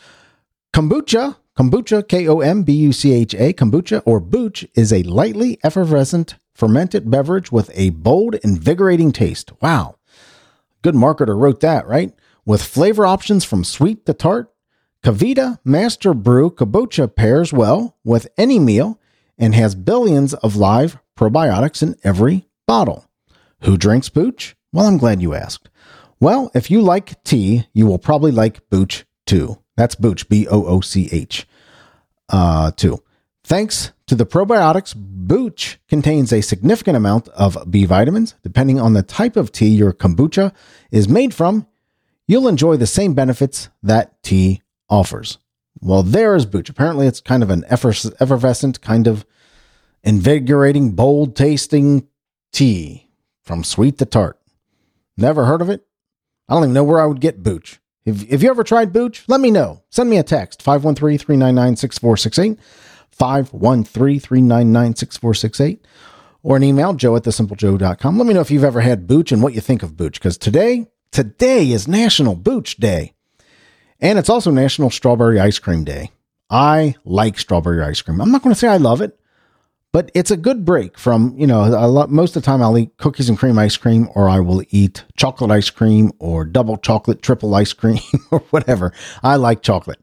Kombucha, 0.74 1.38
kombucha, 1.58 2.06
K 2.06 2.28
O 2.28 2.42
M 2.42 2.64
B 2.64 2.74
U 2.74 2.92
C 2.92 3.14
H 3.14 3.34
A, 3.36 3.54
kombucha 3.54 4.02
or 4.06 4.20
booch 4.20 4.68
is 4.76 4.92
a 4.92 5.04
lightly 5.04 5.58
effervescent 5.64 6.36
fermented 6.54 7.10
beverage 7.10 7.50
with 7.50 7.72
a 7.76 7.92
bold, 7.92 8.36
invigorating 8.44 9.14
taste. 9.14 9.54
Wow. 9.62 10.00
Good 10.82 10.96
marketer 10.96 11.40
wrote 11.40 11.62
that, 11.62 11.88
right? 11.88 12.14
With 12.46 12.62
flavor 12.62 13.06
options 13.06 13.46
from 13.46 13.64
sweet 13.64 14.06
to 14.06 14.14
tart, 14.14 14.52
KeVita 15.04 15.60
Master 15.63 16.13
Brew 16.13 16.50
Kombucha 16.50 17.16
pairs 17.16 17.54
well 17.54 17.96
with 18.04 18.27
any 18.38 18.60
meal 18.60 19.00
and 19.38 19.54
has 19.56 19.75
billions 19.75 20.34
of 20.34 20.56
live 20.56 20.98
probiotics 21.16 21.82
in 21.82 21.96
every 22.04 22.48
bottle. 22.66 23.06
Who 23.62 23.77
drinks 23.77 24.10
Booch? 24.10 24.56
Well, 24.74 24.86
I'm 24.86 24.98
glad 24.98 25.22
you 25.22 25.34
asked. 25.34 25.70
Well, 26.20 26.51
if 26.54 26.70
you 26.72 26.82
like 26.82 27.24
tea, 27.24 27.68
you 27.74 27.86
will 27.86 28.00
probably 28.00 28.32
like 28.32 28.68
Booch 28.70 29.06
too. 29.25 29.60
That's 29.75 29.96
Booch, 29.96 30.27
B 30.27 30.48
O 30.48 30.66
O 30.66 30.82
C 30.82 31.08
H, 31.12 31.48
uh, 32.30 32.72
too. 32.72 33.04
Thanks 33.44 33.94
To 34.08 34.16
the 34.16 34.25
probiotics, 34.25 34.96
Booch 34.96 35.80
contains 35.89 36.32
a 36.32 36.42
significant 36.42 36.96
amount 36.96 37.27
of 37.30 37.70
B 37.70 37.84
vitamins. 37.86 38.36
Depending 38.42 38.80
on 38.80 38.94
the 38.94 39.04
type 39.04 39.36
of 39.36 39.51
tea 39.51 39.68
your 39.68 39.92
kombucha 39.92 40.54
is 40.92 41.10
made 41.10 41.34
from, 41.34 41.68
you'll 42.25 42.48
enjoy 42.48 42.77
the 42.77 42.88
same 42.88 43.13
benefits 43.13 43.68
that 43.84 44.24
tea 44.24 44.62
offers. 44.89 45.38
Well, 45.82 46.03
there 46.03 46.36
is 46.36 46.46
Booch. 46.46 46.70
Apparently, 46.70 47.08
it's 47.08 47.22
kind 47.22 47.44
of 47.44 47.50
an 47.50 47.63
effervescent, 47.70 48.82
kind 48.82 49.08
of 49.08 49.25
invigorating, 50.03 50.91
bold 50.91 51.36
tasting 51.36 52.08
tea 52.51 53.10
from 53.44 53.63
sweet 53.63 53.98
to 54.00 54.06
tart. 54.06 54.39
Never 55.15 55.46
heard 55.46 55.62
of 55.62 55.70
it? 55.70 55.86
I 56.50 56.53
don't 56.53 56.63
even 56.63 56.74
know 56.74 56.84
where 56.84 57.01
I 57.01 57.06
would 57.06 57.22
get 57.22 57.44
Booch. 57.44 57.79
If, 58.06 58.24
if 58.32 58.41
you 58.41 58.50
ever 58.50 58.63
tried 58.63 58.94
Booch, 58.94 59.24
let 59.27 59.41
me 59.41 59.51
know. 59.51 59.84
Send 59.89 60.10
me 60.10 60.17
a 60.17 60.24
text 60.24 60.62
513 60.62 61.17
399 61.17 61.75
6468. 61.75 62.60
513 63.12 64.20
399 64.20 64.96
6468 64.96 65.86
or 66.44 66.56
an 66.56 66.63
email, 66.63 66.94
joe 66.94 67.15
at 67.15 67.24
thesimplejoe.com. 67.24 68.17
Let 68.17 68.27
me 68.27 68.34
know 68.34 68.41
if 68.41 68.51
you've 68.51 68.63
ever 68.63 68.82
had 68.82 69.08
Booch 69.08 69.32
and 69.32 69.41
what 69.41 69.53
you 69.53 69.62
think 69.62 69.84
of 69.84 69.98
Booch 69.98 70.20
because 70.20 70.38
today, 70.38 70.88
today 71.12 71.72
is 71.72 71.88
National 71.88 72.36
Booch 72.36 72.77
Day. 72.77 73.15
And 74.00 74.20
it's 74.20 74.30
also 74.30 74.51
National 74.51 74.89
Strawberry 74.89 75.39
Ice 75.39 75.60
Cream 75.60 75.84
Day. 75.84 76.12
I 76.50 76.96
like 77.04 77.39
strawberry 77.39 77.82
ice 77.84 78.01
cream. 78.01 78.22
I'm 78.22 78.32
not 78.32 78.42
going 78.42 78.54
to 78.54 78.60
say 78.60 78.68
I 78.68 78.77
love 78.77 79.01
it, 79.01 79.20
but 79.92 80.12
it's 80.13 80.32
a 80.32 80.38
good 80.38 80.63
break 80.63 80.98
from, 80.98 81.36
you 81.38 81.48
know, 81.48 81.63
lot, 81.89 82.10
most 82.10 82.36
of 82.36 82.44
the 82.44 82.46
time 82.46 82.62
I'll 82.62 82.77
eat 82.77 82.96
cookies 82.98 83.27
and 83.27 83.38
cream 83.38 83.58
ice 83.58 83.75
cream 83.75 84.08
or 84.16 84.30
I 84.30 84.39
will 84.39 84.63
eat 84.70 85.04
chocolate 85.18 85.51
ice 85.51 85.70
cream 85.70 86.12
or 86.20 86.46
double 86.46 86.77
chocolate, 86.77 87.22
triple 87.22 87.54
ice 87.56 87.74
cream 87.74 88.00
or 88.32 88.39
whatever. 88.51 88.94
I 89.24 89.36
like 89.36 89.62
chocolate. 89.62 90.00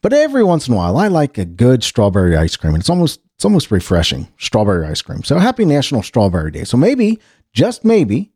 But 0.00 0.12
every 0.12 0.44
once 0.44 0.68
in 0.68 0.74
a 0.74 0.76
while, 0.76 0.96
I 0.96 1.08
like 1.08 1.38
a 1.38 1.44
good 1.44 1.82
strawberry 1.82 2.36
ice 2.36 2.56
cream, 2.56 2.74
and 2.74 2.80
it's 2.80 2.90
almost 2.90 3.20
it's 3.34 3.44
almost 3.44 3.70
refreshing 3.70 4.28
strawberry 4.38 4.86
ice 4.86 5.02
cream. 5.02 5.24
So 5.24 5.38
happy 5.38 5.64
National 5.64 6.02
Strawberry 6.02 6.50
Day. 6.50 6.64
So 6.64 6.76
maybe, 6.76 7.18
just 7.52 7.84
maybe, 7.84 8.32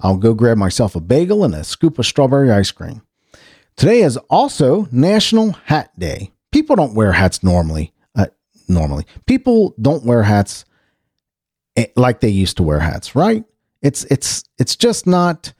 I'll 0.00 0.16
go 0.16 0.34
grab 0.34 0.58
myself 0.58 0.94
a 0.94 1.00
bagel 1.00 1.44
and 1.44 1.54
a 1.54 1.64
scoop 1.64 1.98
of 1.98 2.06
strawberry 2.06 2.50
ice 2.50 2.70
cream. 2.70 3.02
Today 3.76 4.00
is 4.00 4.16
also 4.30 4.88
National 4.90 5.52
Hat 5.64 5.96
Day. 5.98 6.32
People 6.50 6.76
don't 6.76 6.94
wear 6.94 7.12
hats 7.12 7.42
normally. 7.42 7.92
Uh, 8.14 8.26
normally, 8.68 9.04
people 9.26 9.74
don't 9.80 10.04
wear 10.04 10.22
hats 10.22 10.64
eh, 11.76 11.86
like 11.96 12.20
they 12.20 12.28
used 12.28 12.56
to 12.56 12.62
wear 12.62 12.80
hats, 12.80 13.14
right? 13.14 13.44
It's 13.82 14.04
it's 14.04 14.44
it's 14.58 14.76
just 14.76 15.06
not. 15.06 15.52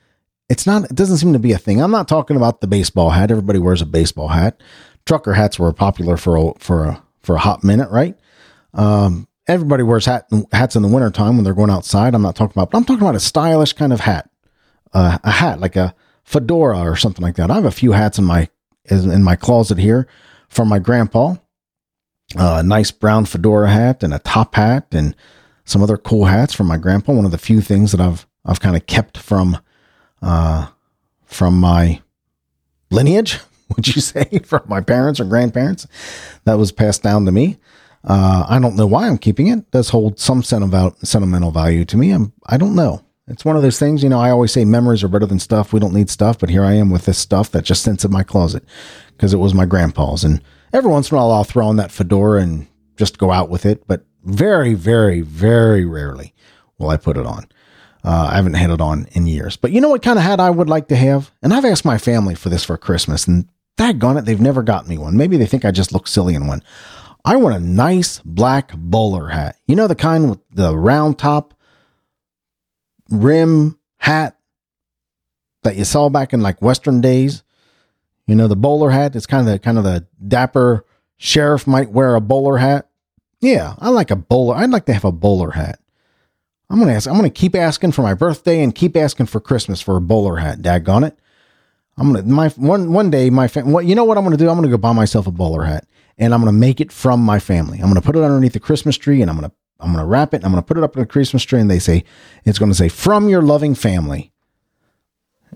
It's 0.49 0.67
not. 0.67 0.85
It 0.85 0.95
doesn't 0.95 1.19
seem 1.19 1.33
to 1.33 1.39
be 1.39 1.53
a 1.53 1.59
thing. 1.59 1.83
I'm 1.83 1.91
not 1.91 2.09
talking 2.09 2.37
about 2.37 2.61
the 2.61 2.67
baseball 2.67 3.11
hat. 3.11 3.31
Everybody 3.31 3.59
wears 3.59 3.83
a 3.83 3.87
baseball 3.87 4.29
hat 4.29 4.61
trucker 5.07 5.33
hats 5.33 5.59
were 5.59 5.73
popular 5.73 6.17
for 6.17 6.37
a, 6.37 6.53
for 6.59 6.85
a, 6.85 7.03
for 7.23 7.37
a 7.37 7.39
hot 7.39 7.65
minute, 7.65 7.91
right? 7.91 8.19
Um, 8.75 9.27
everybody 9.47 9.83
wears 9.83 10.05
hat, 10.05 10.29
hats 10.53 10.77
in 10.77 10.83
the 10.83 10.89
wintertime 10.89 11.37
when 11.37 11.45
they're 11.45 11.55
going 11.55 11.71
outside. 11.71 12.15
I'm 12.15 12.23
not 12.23 12.37
talking 12.37 12.53
about, 12.55 12.71
but 12.71 12.79
I'm 12.79 12.85
talking 12.85 13.03
about 13.03 13.15
a 13.15 13.21
stylish 13.21 13.73
kind 13.73 13.93
of 13.93 14.01
hat, 14.01 14.29
uh, 14.93 15.19
a 15.25 15.31
hat 15.31 15.61
like 15.61 15.77
a 15.77 15.95
fedora 16.26 16.80
or 16.80 16.97
something 16.97 17.23
like 17.23 17.37
that. 17.37 17.50
I 17.50 17.54
have 17.54 17.64
a 17.64 17.71
few 17.71 17.92
hats 17.92 18.18
in 18.18 18.25
my 18.25 18.49
in 18.85 19.25
my 19.25 19.35
closet 19.35 19.78
here 19.78 20.06
from 20.49 20.68
my 20.68 20.78
grandpa. 20.78 21.37
Uh, 22.37 22.59
a 22.59 22.62
nice 22.62 22.90
brown 22.90 23.25
fedora 23.25 23.71
hat 23.71 24.02
and 24.02 24.12
a 24.12 24.18
top 24.18 24.56
hat 24.56 24.88
and 24.92 25.14
some 25.64 25.83
other 25.83 25.97
cool 25.97 26.26
hats 26.26 26.52
from 26.52 26.66
my 26.66 26.76
grandpa. 26.76 27.12
One 27.12 27.25
of 27.25 27.30
the 27.30 27.38
few 27.38 27.61
things 27.61 27.92
that 27.92 28.00
I've 28.00 28.26
I've 28.45 28.61
kind 28.61 28.76
of 28.76 28.87
kept 28.87 29.16
from 29.16 29.59
uh, 30.21 30.68
from 31.25 31.59
my 31.59 32.02
lineage. 32.90 33.38
would 33.76 33.95
you 33.95 34.00
say, 34.00 34.25
from 34.45 34.62
my 34.66 34.80
parents 34.80 35.21
or 35.21 35.25
grandparents 35.25 35.87
that 36.45 36.54
was 36.54 36.73
passed 36.73 37.02
down 37.02 37.25
to 37.25 37.33
me. 37.33 37.59
Uh, 38.04 38.47
I 38.49 38.61
don't 38.61 38.76
know 38.76 38.87
why 38.87 39.09
I'm 39.09 39.18
keeping 39.18 39.49
it. 39.49 39.59
it 39.59 39.71
does 39.73 39.88
hold 39.88 40.21
some 40.21 40.42
sentimental 40.42 41.50
value 41.50 41.85
to 41.87 41.97
me. 41.97 42.12
I'm, 42.12 42.33
I 42.47 42.56
don't 42.56 42.76
know. 42.76 43.04
It's 43.28 43.45
one 43.45 43.56
of 43.56 43.62
those 43.62 43.78
things, 43.78 44.04
you 44.04 44.09
know, 44.09 44.21
I 44.21 44.30
always 44.30 44.52
say 44.52 44.64
memories 44.64 45.02
are 45.02 45.09
better 45.09 45.26
than 45.26 45.40
stuff. 45.40 45.73
We 45.73 45.80
don't 45.80 45.95
need 45.95 46.09
stuff, 46.09 46.38
but 46.38 46.49
here 46.49 46.64
I 46.64 46.75
am 46.75 46.90
with 46.90 47.06
this 47.06 47.18
stuff 47.18 47.50
that 47.50 47.64
just 47.64 47.83
sits 47.83 48.04
in 48.04 48.12
my 48.12 48.23
closet 48.23 48.62
because 49.16 49.35
it 49.35 49.38
was 49.38 49.52
my 49.52 49.66
grandpa's. 49.66 50.23
And 50.23 50.40
every 50.73 50.90
once 50.90 51.11
in 51.11 51.16
a 51.16 51.21
while 51.21 51.33
I'll 51.33 51.42
throw 51.42 51.66
on 51.66 51.76
that 51.76 51.90
fedora 51.90 52.40
and 52.40 52.68
just 52.97 53.18
go 53.18 53.33
out 53.33 53.50
with 53.50 53.66
it, 53.66 53.85
but 53.88 54.04
very, 54.23 54.75
very, 54.75 55.23
very 55.23 55.85
rarely 55.85 56.35
will 56.78 56.88
I 56.88 56.97
put 56.97 57.16
it 57.16 57.26
on. 57.26 57.49
Uh, 58.04 58.28
I 58.30 58.37
haven't 58.37 58.54
had 58.54 58.71
it 58.71 58.80
on 58.80 59.09
in 59.12 59.26
years. 59.26 59.56
But 59.56 59.73
you 59.73 59.80
know 59.80 59.88
what 59.88 60.02
kind 60.02 60.18
of 60.18 60.25
hat 60.25 60.38
I 60.38 60.50
would 60.50 60.68
like 60.68 60.87
to 60.88 60.97
have? 60.97 61.33
And 61.42 61.52
I've 61.52 61.64
asked 61.64 61.85
my 61.85 61.99
family 61.99 62.37
for 62.37 62.49
this 62.49 62.62
for 62.62 62.76
Christmas, 62.76 63.26
and 63.26 63.49
Daggone 63.76 64.21
it, 64.21 64.25
they've 64.25 64.40
never 64.40 64.62
got 64.62 64.87
me 64.87 64.99
one. 64.99 65.16
Maybe 65.16 65.37
they 65.37 65.47
think 65.47 65.64
I 65.64 65.73
just 65.73 65.92
look 65.92 66.06
silly 66.06 66.37
in 66.37 66.47
one. 66.47 66.62
I 67.25 67.35
want 67.35 67.56
a 67.56 67.61
nice 67.61 68.21
black 68.25 68.73
bowler 68.76 69.28
hat. 69.30 69.56
You 69.66 69.75
know, 69.75 69.88
the 69.88 69.97
kind 69.97 70.30
with 70.30 70.38
the 70.52 70.78
round 70.78 71.18
top 71.18 71.54
rim 73.11 73.79
hat 73.99 74.37
that 75.63 75.77
you 75.77 75.85
saw 75.85 76.09
back 76.09 76.33
in 76.33 76.41
like 76.41 76.63
Western 76.63 77.01
days. 77.01 77.43
You 78.27 78.35
know, 78.35 78.49
the 78.49 78.57
bowler 78.57 78.91
hat. 78.91 79.15
It's 79.15 79.27
kind 79.27 79.47
of 79.47 79.53
the 79.53 79.59
kind 79.59 79.79
of 79.79 79.85
the 79.85 80.07
dapper 80.27 80.85
sheriff 81.17 81.67
might 81.67 81.91
wear 81.91 82.15
a 82.15 82.21
bowler 82.21 82.59
hat. 82.59 82.89
Yeah, 83.41 83.75
I 83.79 83.91
like 83.91 84.11
a 84.11 84.17
bowler. 84.17 84.57
I'd 84.57 84.71
like 84.71 84.87
to 84.87 84.93
have 84.93 85.05
a 85.05 85.13
bowler 85.13 85.53
hat. 85.53 85.79
I'm 86.69 86.79
gonna 86.81 86.93
ask. 86.93 87.09
I'm 87.09 87.15
gonna 87.15 87.31
keep 87.31 87.55
asking 87.55 87.93
for 87.93 88.03
my 88.03 88.15
birthday 88.15 88.63
and 88.63 88.75
keep 88.75 88.97
asking 88.97 89.27
for 89.27 89.41
Christmas 89.41 89.81
for 89.81 89.97
a 89.97 90.01
bowler 90.01 90.37
hat. 90.37 90.61
Daggone 90.63 91.07
it. 91.09 91.19
I'm 91.97 92.13
gonna 92.13 92.27
my 92.27 92.49
one 92.51 92.93
one 92.93 93.11
day 93.11 93.31
my 93.31 93.49
fam- 93.49 93.71
what 93.71 93.87
you 93.87 93.95
know 93.95 94.05
what 94.05 94.19
I'm 94.19 94.25
gonna 94.25 94.37
do? 94.37 94.49
I'm 94.49 94.57
gonna 94.57 94.69
go 94.69 94.77
buy 94.77 94.93
myself 94.93 95.27
a 95.27 95.31
bowler 95.31 95.65
hat 95.65 95.87
and 96.19 96.35
I'm 96.35 96.41
gonna 96.41 96.53
make 96.53 96.81
it 96.81 96.91
from 96.91 97.21
my 97.21 97.39
family. 97.39 97.79
I'm 97.79 97.89
gonna 97.89 98.03
put 98.03 98.17
it 98.17 98.23
underneath 98.23 98.53
the 98.53 98.61
Christmas 98.61 98.97
tree 98.97 99.23
and 99.23 99.31
I'm 99.31 99.37
gonna 99.37 99.53
I'm 99.80 99.92
gonna 99.92 100.06
wrap 100.06 100.35
it. 100.35 100.45
I'm 100.45 100.50
gonna 100.50 100.62
put 100.62 100.78
it 100.78 100.85
up 100.85 100.97
in 100.97 101.00
the 101.00 101.06
Christmas 101.06 101.42
tree 101.42 101.61
and 101.61 101.71
they 101.71 101.78
say 101.78 102.04
it's 102.45 102.59
gonna 102.59 102.75
say 102.75 102.88
from 102.88 103.28
your 103.28 103.42
loving 103.42 103.75
family. 103.75 104.33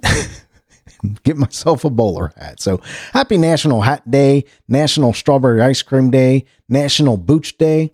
Get 1.23 1.39
myself 1.39 1.85
a 1.85 1.91
bowler 1.91 2.33
hat. 2.37 2.61
So 2.61 2.81
happy 3.13 3.39
National 3.39 3.81
Hat 3.81 4.11
Day, 4.11 4.45
National 4.69 5.15
Strawberry 5.15 5.63
Ice 5.63 5.83
Cream 5.83 6.11
Day, 6.11 6.45
National 6.69 7.17
Booch 7.17 7.57
Day, 7.57 7.93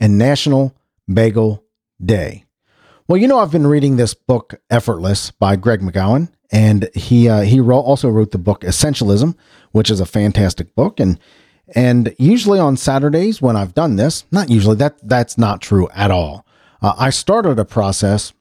and 0.00 0.18
National 0.18 0.74
Bagel 1.12 1.64
Day. 2.04 2.44
Well, 3.06 3.18
you 3.18 3.28
know, 3.28 3.38
I've 3.38 3.52
been 3.52 3.66
reading 3.66 3.96
this 3.96 4.14
book, 4.14 4.60
Effortless, 4.70 5.30
by 5.32 5.56
Greg 5.56 5.80
McKeown, 5.80 6.28
and 6.52 6.88
he 6.94 7.28
uh, 7.28 7.42
he 7.42 7.60
wrote, 7.60 7.80
also 7.80 8.08
wrote 8.08 8.30
the 8.30 8.38
book 8.38 8.62
Essentialism, 8.62 9.36
which 9.72 9.90
is 9.90 10.00
a 10.00 10.06
fantastic 10.06 10.74
book. 10.74 10.98
And 11.00 11.18
and 11.74 12.14
usually 12.18 12.58
on 12.58 12.76
Saturdays 12.76 13.40
when 13.40 13.56
I've 13.56 13.74
done 13.74 13.96
this, 13.96 14.24
not 14.30 14.50
usually 14.50 14.76
that 14.76 14.96
that's 15.06 15.38
not 15.38 15.60
true 15.60 15.88
at 15.94 16.10
all. 16.10 16.44
Uh, 16.82 16.94
I 16.98 17.10
started 17.10 17.58
a 17.58 17.64
process 17.64 18.32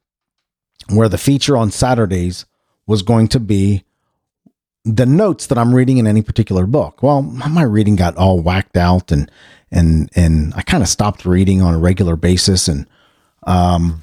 where 0.90 1.10
the 1.10 1.18
feature 1.18 1.56
on 1.56 1.72
Saturdays 1.72 2.46
was 2.88 3.02
going 3.02 3.28
to 3.30 3.40
be 3.40 3.84
the 4.86 5.06
notes 5.06 5.48
that 5.48 5.58
I'm 5.58 5.76
reading 5.76 5.98
in 5.98 6.08
any 6.08 6.22
particular 6.22 6.66
book. 6.66 7.04
Well, 7.04 7.22
my 7.22 7.64
reading 7.64 7.96
got 7.96 8.18
all 8.18 8.40
whacked 8.40 8.78
out 8.78 9.12
and 9.12 9.30
and 9.72 10.10
and 10.16 10.54
I 10.56 10.64
kind 10.64 10.82
of 10.82 10.90
stopped 10.90 11.26
reading 11.26 11.62
on 11.62 11.76
a 11.76 11.80
regular 11.80 12.16
basis 12.16 12.68
and 12.68 12.88
um 13.44 14.02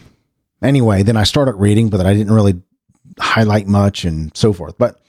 anyway, 0.62 1.02
then 1.02 1.16
I 1.16 1.24
started 1.24 1.54
reading 1.54 1.88
but 1.88 2.06
I 2.06 2.14
didn't 2.14 2.32
really 2.32 2.60
highlight 3.18 3.66
much 3.66 4.04
and 4.04 4.36
so 4.36 4.52
forth. 4.52 4.78
But 4.78 5.00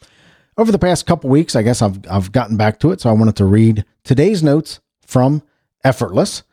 over 0.57 0.71
the 0.71 0.79
past 0.79 1.05
couple 1.05 1.29
weeks, 1.29 1.55
I 1.55 1.61
guess 1.61 1.81
I've 1.81 1.99
I've 2.09 2.31
gotten 2.31 2.57
back 2.57 2.79
to 2.79 2.91
it, 2.91 3.01
so 3.01 3.09
I 3.09 3.13
wanted 3.13 3.35
to 3.37 3.45
read 3.45 3.85
today's 4.03 4.41
notes 4.43 4.79
from 5.05 5.43
Effortless 5.83 6.43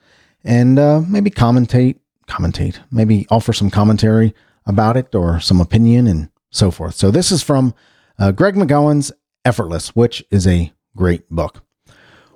and 0.45 0.79
uh, 0.79 1.01
maybe 1.09 1.31
commentate, 1.31 1.97
commentate, 2.29 2.79
maybe 2.91 3.27
offer 3.31 3.53
some 3.53 3.71
commentary 3.71 4.35
about 4.67 4.97
it 4.97 5.15
or 5.15 5.41
some 5.41 5.61
opinion 5.61 6.07
and 6.07 6.31
so 6.51 6.71
forth. 6.71 6.95
So 6.95 7.11
this 7.11 7.33
is 7.33 7.43
from 7.43 7.75
uh, 8.19 8.31
Greg 8.31 8.55
McKeown's 8.55 9.11
Effortless, 9.45 9.97
which 9.97 10.25
is 10.31 10.47
a 10.47 10.73
great 10.97 11.29
book. 11.31 11.65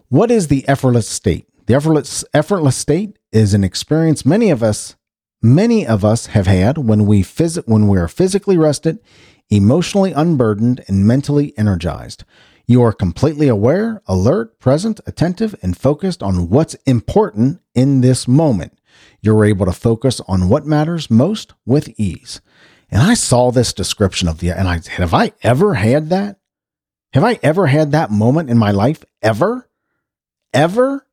What 0.09 0.31
is 0.31 0.49
the 0.49 0.67
effortless 0.67 1.09
state? 1.09 1.47
The 1.67 1.75
effortless 1.75 2.25
effortless 2.33 2.77
state 2.77 3.19
is 3.31 3.53
an 3.53 3.63
experience 3.63 4.25
many 4.25 4.51
of 4.51 4.63
us 4.63 4.97
many 5.43 5.87
of 5.87 6.05
us 6.05 6.27
have 6.27 6.47
had 6.47 6.79
when 6.79 7.07
we 7.07 7.23
phys- 7.23 7.63
when 7.67 7.89
we 7.89 7.99
are 7.99 8.09
physically 8.09 8.59
rested, 8.59 8.99
emotionally 9.50 10.12
unburdened, 10.12 10.85
and 10.88 11.07
mentally 11.07 11.57
energized. 11.59 12.25
You 12.67 12.83
are 12.83 12.93
completely 12.93 13.49
aware, 13.49 14.02
alert, 14.07 14.59
present, 14.59 15.00
attentive, 15.07 15.55
and 15.62 15.76
focused 15.76 16.23
on 16.23 16.50
what's 16.50 16.75
important 16.87 17.61
in 17.75 18.00
this 18.02 18.28
moment. 18.28 18.78
You're 19.23 19.45
able 19.45 19.67
to 19.67 19.73
focus 19.73 20.21
on 20.28 20.49
what 20.49 20.67
matters 20.67 21.11
most 21.11 21.55
with 21.64 21.88
ease. 21.99 22.40
And 22.90 23.02
I 23.02 23.14
saw 23.14 23.50
this 23.50 23.73
description 23.73 24.28
of 24.28 24.38
the, 24.38 24.50
and 24.50 24.69
I 24.69 24.81
have 24.90 25.14
I 25.14 25.33
ever 25.43 25.75
had 25.75 26.11
that? 26.11 26.38
Have 27.14 27.25
I 27.25 27.38
ever 27.43 27.69
had 27.69 27.93
that 27.93 28.11
moment 28.11 28.50
in 28.50 28.59
my 28.59 28.71
life? 28.71 29.05
Ever? 29.23 29.69
Ever? 30.52 31.07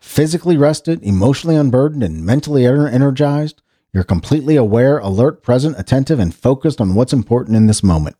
physically 0.00 0.56
rested, 0.56 1.02
emotionally 1.02 1.56
unburdened, 1.56 2.02
and 2.02 2.24
mentally 2.24 2.66
energized. 2.66 3.62
You're 3.92 4.04
completely 4.04 4.56
aware, 4.56 4.98
alert, 4.98 5.42
present, 5.42 5.78
attentive, 5.78 6.18
and 6.18 6.34
focused 6.34 6.80
on 6.80 6.94
what's 6.94 7.12
important 7.12 7.56
in 7.56 7.66
this 7.66 7.82
moment. 7.82 8.16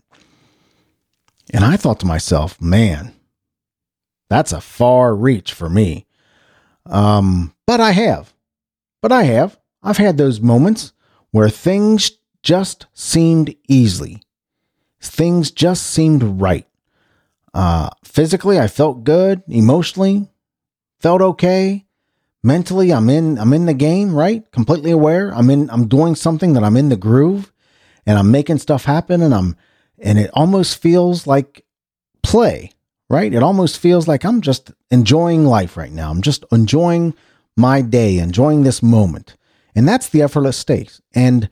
And 1.52 1.64
I 1.64 1.76
thought 1.76 2.00
to 2.00 2.06
myself, 2.06 2.60
man, 2.60 3.14
that's 4.28 4.52
a 4.52 4.60
far 4.60 5.14
reach 5.14 5.52
for 5.52 5.68
me. 5.68 6.06
Um, 6.86 7.54
but 7.66 7.80
I 7.80 7.92
have. 7.92 8.32
But 9.02 9.12
I 9.12 9.24
have. 9.24 9.58
I've 9.82 9.96
had 9.96 10.16
those 10.18 10.40
moments 10.40 10.92
where 11.30 11.48
things 11.48 12.12
just 12.42 12.86
seemed 12.94 13.54
easy. 13.68 14.22
Things 15.00 15.50
just 15.50 15.86
seemed 15.86 16.22
right. 16.40 16.66
Uh, 17.54 17.90
physically, 18.04 18.58
I 18.58 18.68
felt 18.68 19.04
good. 19.04 19.42
Emotionally, 19.48 20.28
felt 20.98 21.22
okay. 21.22 21.86
Mentally, 22.42 22.92
I'm 22.92 23.11
in. 23.11 23.38
I'm 23.38 23.52
in 23.52 23.66
the 23.66 23.75
game, 23.75 24.14
right? 24.14 24.50
Completely 24.50 24.90
aware. 24.90 25.30
I'm 25.35 25.50
in. 25.50 25.68
I'm 25.70 25.88
doing 25.88 26.14
something 26.14 26.54
that 26.54 26.64
I'm 26.64 26.76
in 26.76 26.88
the 26.88 26.97
groove, 26.97 27.52
and 28.06 28.18
I'm 28.18 28.30
making 28.30 28.59
stuff 28.59 28.85
happen. 28.85 29.23
And 29.23 29.35
I'm, 29.35 29.56
and 29.99 30.18
it 30.18 30.30
almost 30.32 30.80
feels 30.80 31.26
like 31.26 31.64
play, 32.23 32.73
right? 33.11 33.32
It 33.32 33.42
almost 33.42 33.78
feels 33.78 34.09
like 34.09 34.25
I'm 34.25 34.40
just 34.40 34.73
enjoying 34.90 35.44
life 35.44 35.76
right 35.76 35.92
now. 35.92 36.11
I'm 36.11 36.23
just 36.23 36.44
enjoying 36.50 37.14
my 37.56 37.82
day, 37.82 38.18
enjoying 38.18 38.62
this 38.62 38.82
moment, 38.82 39.37
and 39.75 39.87
that's 39.87 40.09
the 40.09 40.23
effortless 40.23 40.56
state. 40.56 40.99
And 41.14 41.50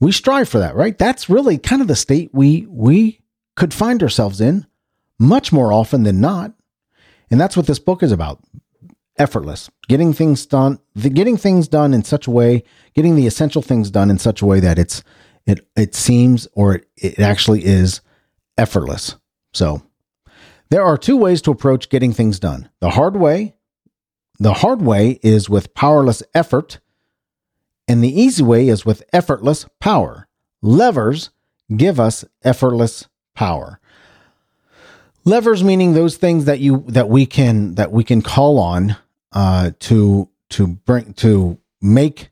we 0.00 0.10
strive 0.10 0.48
for 0.48 0.58
that, 0.58 0.74
right? 0.74 0.98
That's 0.98 1.30
really 1.30 1.56
kind 1.58 1.82
of 1.82 1.88
the 1.88 1.94
state 1.94 2.30
we 2.32 2.66
we 2.68 3.20
could 3.54 3.72
find 3.72 4.02
ourselves 4.02 4.40
in 4.40 4.66
much 5.20 5.52
more 5.52 5.72
often 5.72 6.02
than 6.02 6.20
not. 6.20 6.52
And 7.30 7.40
that's 7.40 7.56
what 7.56 7.66
this 7.66 7.78
book 7.78 8.02
is 8.02 8.10
about. 8.10 8.42
Effortless, 9.20 9.68
getting 9.86 10.14
things 10.14 10.46
done, 10.46 10.78
the 10.94 11.10
getting 11.10 11.36
things 11.36 11.68
done 11.68 11.92
in 11.92 12.02
such 12.02 12.26
a 12.26 12.30
way, 12.30 12.64
getting 12.94 13.16
the 13.16 13.26
essential 13.26 13.60
things 13.60 13.90
done 13.90 14.08
in 14.08 14.18
such 14.18 14.40
a 14.40 14.46
way 14.46 14.60
that 14.60 14.78
it's 14.78 15.02
it 15.46 15.68
it 15.76 15.94
seems 15.94 16.48
or 16.54 16.76
it, 16.76 16.86
it 16.96 17.18
actually 17.18 17.62
is 17.62 18.00
effortless. 18.56 19.16
So, 19.52 19.82
there 20.70 20.82
are 20.82 20.96
two 20.96 21.18
ways 21.18 21.42
to 21.42 21.50
approach 21.50 21.90
getting 21.90 22.14
things 22.14 22.40
done. 22.40 22.70
The 22.80 22.90
hard 22.90 23.14
way, 23.14 23.56
the 24.38 24.54
hard 24.54 24.80
way 24.80 25.20
is 25.22 25.50
with 25.50 25.74
powerless 25.74 26.22
effort 26.32 26.80
and 27.86 28.02
the 28.02 28.20
easy 28.20 28.42
way 28.42 28.68
is 28.68 28.86
with 28.86 29.02
effortless 29.12 29.66
power. 29.80 30.28
Levers 30.62 31.30
give 31.76 32.00
us 32.00 32.24
effortless 32.42 33.08
power. 33.34 33.80
Levers 35.24 35.62
meaning 35.62 35.92
those 35.92 36.16
things 36.16 36.46
that 36.46 36.60
you 36.60 36.84
that 36.88 37.08
we 37.10 37.26
can 37.26 37.74
that 37.74 37.92
we 37.92 38.02
can 38.02 38.22
call 38.22 38.58
on 38.58 38.96
uh, 39.32 39.70
to 39.80 40.28
to 40.50 40.66
bring 40.66 41.14
to 41.14 41.58
make 41.80 42.30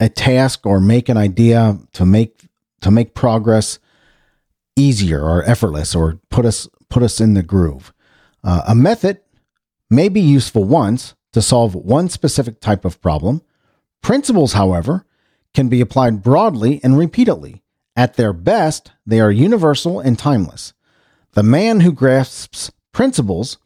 a 0.00 0.08
task 0.08 0.66
or 0.66 0.80
make 0.80 1.08
an 1.08 1.16
idea 1.16 1.78
to 1.92 2.04
make 2.04 2.48
to 2.80 2.90
make 2.90 3.14
progress 3.14 3.78
easier 4.74 5.22
or 5.22 5.44
effortless 5.44 5.94
or 5.94 6.18
put 6.30 6.44
us 6.44 6.68
put 6.88 7.02
us 7.02 7.20
in 7.20 7.34
the 7.34 7.42
groove. 7.42 7.92
Uh, 8.44 8.62
a 8.66 8.74
method 8.74 9.20
may 9.88 10.08
be 10.08 10.20
useful 10.20 10.64
once 10.64 11.14
to 11.32 11.40
solve 11.40 11.74
one 11.74 12.08
specific 12.08 12.60
type 12.60 12.84
of 12.84 13.00
problem 13.00 13.42
Principles, 14.02 14.54
however, 14.54 15.06
can 15.54 15.68
be 15.68 15.80
applied 15.80 16.22
broadly 16.22 16.80
and 16.82 16.98
repeatedly. 16.98 17.62
At 17.94 18.14
their 18.14 18.32
best, 18.32 18.90
they 19.06 19.20
are 19.20 19.30
universal 19.30 20.00
and 20.00 20.18
timeless. 20.18 20.72
The 21.32 21.42
man 21.42 21.80
who 21.80 21.92
grasps 21.92 22.72
principles 22.90 23.58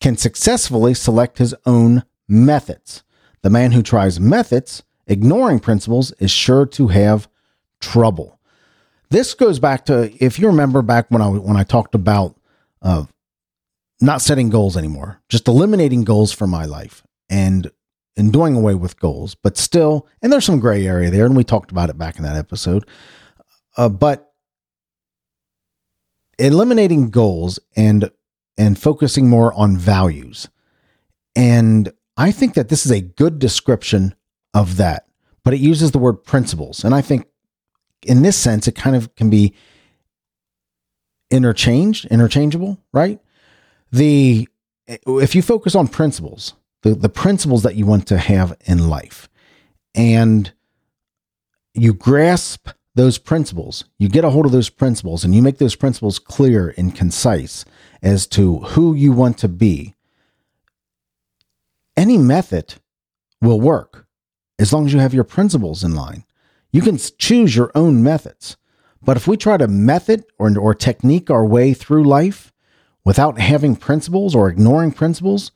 can 0.00 0.16
successfully 0.16 0.94
select 0.94 1.38
his 1.38 1.54
own 1.66 2.04
methods. 2.28 3.02
The 3.42 3.50
man 3.50 3.72
who 3.72 3.82
tries 3.82 4.20
methods, 4.20 4.82
ignoring 5.06 5.60
principles, 5.60 6.12
is 6.18 6.30
sure 6.30 6.66
to 6.66 6.88
have 6.88 7.28
trouble. 7.80 8.38
This 9.10 9.34
goes 9.34 9.58
back 9.58 9.86
to 9.86 10.12
if 10.22 10.38
you 10.38 10.48
remember 10.48 10.82
back 10.82 11.06
when 11.10 11.22
I 11.22 11.28
when 11.28 11.56
I 11.56 11.64
talked 11.64 11.94
about 11.94 12.36
uh, 12.82 13.04
not 14.00 14.20
setting 14.20 14.50
goals 14.50 14.76
anymore, 14.76 15.22
just 15.28 15.48
eliminating 15.48 16.04
goals 16.04 16.32
for 16.32 16.46
my 16.46 16.64
life 16.64 17.02
and 17.28 17.70
and 18.16 18.32
doing 18.32 18.56
away 18.56 18.74
with 18.74 18.98
goals, 18.98 19.36
but 19.36 19.56
still, 19.56 20.08
and 20.20 20.32
there's 20.32 20.44
some 20.44 20.58
gray 20.58 20.86
area 20.86 21.08
there, 21.08 21.24
and 21.24 21.36
we 21.36 21.44
talked 21.44 21.70
about 21.70 21.88
it 21.88 21.96
back 21.96 22.16
in 22.16 22.24
that 22.24 22.36
episode. 22.36 22.84
Uh, 23.76 23.88
but 23.88 24.32
eliminating 26.38 27.10
goals 27.10 27.60
and 27.76 28.10
and 28.58 28.78
focusing 28.78 29.28
more 29.28 29.54
on 29.54 29.78
values, 29.78 30.48
and 31.34 31.92
I 32.16 32.32
think 32.32 32.54
that 32.54 32.68
this 32.68 32.84
is 32.84 32.92
a 32.92 33.00
good 33.00 33.38
description 33.38 34.14
of 34.52 34.76
that. 34.76 35.06
But 35.44 35.54
it 35.54 35.60
uses 35.60 35.92
the 35.92 35.98
word 35.98 36.24
principles, 36.24 36.84
and 36.84 36.94
I 36.94 37.00
think 37.00 37.26
in 38.04 38.22
this 38.22 38.36
sense, 38.36 38.68
it 38.68 38.74
kind 38.74 38.96
of 38.96 39.14
can 39.14 39.30
be 39.30 39.54
interchanged, 41.30 42.06
interchangeable, 42.06 42.78
right? 42.92 43.20
The 43.92 44.48
if 44.86 45.34
you 45.34 45.42
focus 45.42 45.74
on 45.74 45.88
principles, 45.88 46.54
the, 46.82 46.94
the 46.94 47.08
principles 47.08 47.62
that 47.62 47.74
you 47.74 47.86
want 47.86 48.06
to 48.08 48.18
have 48.18 48.56
in 48.64 48.88
life. 48.88 49.28
And 49.94 50.52
you 51.74 51.92
grasp 51.94 52.68
those 52.98 53.16
principles, 53.16 53.84
you 53.96 54.08
get 54.08 54.24
a 54.24 54.30
hold 54.30 54.44
of 54.44 54.50
those 54.50 54.70
principles, 54.70 55.22
and 55.22 55.32
you 55.32 55.40
make 55.40 55.58
those 55.58 55.76
principles 55.76 56.18
clear 56.18 56.74
and 56.76 56.96
concise 56.96 57.64
as 58.02 58.26
to 58.26 58.58
who 58.58 58.92
you 58.92 59.12
want 59.12 59.38
to 59.38 59.46
be. 59.46 59.94
Any 61.96 62.18
method 62.18 62.74
will 63.40 63.60
work 63.60 64.08
as 64.58 64.72
long 64.72 64.84
as 64.84 64.92
you 64.92 64.98
have 64.98 65.14
your 65.14 65.22
principles 65.22 65.84
in 65.84 65.94
line. 65.94 66.24
You 66.72 66.82
can 66.82 66.98
choose 66.98 67.54
your 67.54 67.70
own 67.76 68.02
methods. 68.02 68.56
But 69.00 69.16
if 69.16 69.28
we 69.28 69.36
try 69.36 69.58
to 69.58 69.68
method 69.68 70.24
or, 70.36 70.58
or 70.58 70.74
technique 70.74 71.30
our 71.30 71.46
way 71.46 71.74
through 71.74 72.02
life 72.02 72.52
without 73.04 73.38
having 73.38 73.76
principles 73.76 74.34
or 74.34 74.48
ignoring 74.48 74.90
principles, 74.90 75.52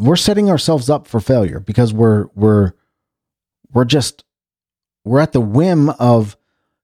we're 0.00 0.16
setting 0.16 0.48
ourselves 0.48 0.88
up 0.88 1.06
for 1.06 1.20
failure 1.20 1.60
because 1.60 1.92
we're 1.92 2.28
we're 2.34 2.72
we're 3.74 3.84
just 3.84 4.24
we're 5.04 5.20
at 5.20 5.32
the 5.32 5.40
whim 5.40 5.90
of 5.90 6.36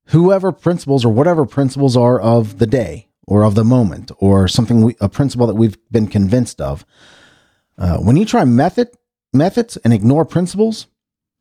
whoever 0.06 0.52
principles 0.52 1.04
or 1.04 1.12
whatever 1.12 1.46
principles 1.46 1.96
are 1.96 2.20
of 2.20 2.59
the 2.59 2.66
day 2.66 3.09
or 3.26 3.44
of 3.44 3.54
the 3.54 3.64
moment 3.64 4.11
or 4.18 4.48
something 4.48 4.83
we, 4.83 4.96
a 5.00 5.09
principle 5.09 5.46
that 5.46 5.54
we've 5.54 5.78
been 5.90 6.06
convinced 6.06 6.61
of. 6.61 6.85
Uh, 7.78 7.98
when 7.98 8.16
you 8.16 8.24
try 8.24 8.44
method 8.44 8.88
methods 9.33 9.76
and 9.78 9.92
ignore 9.92 10.24
principles, 10.24 10.88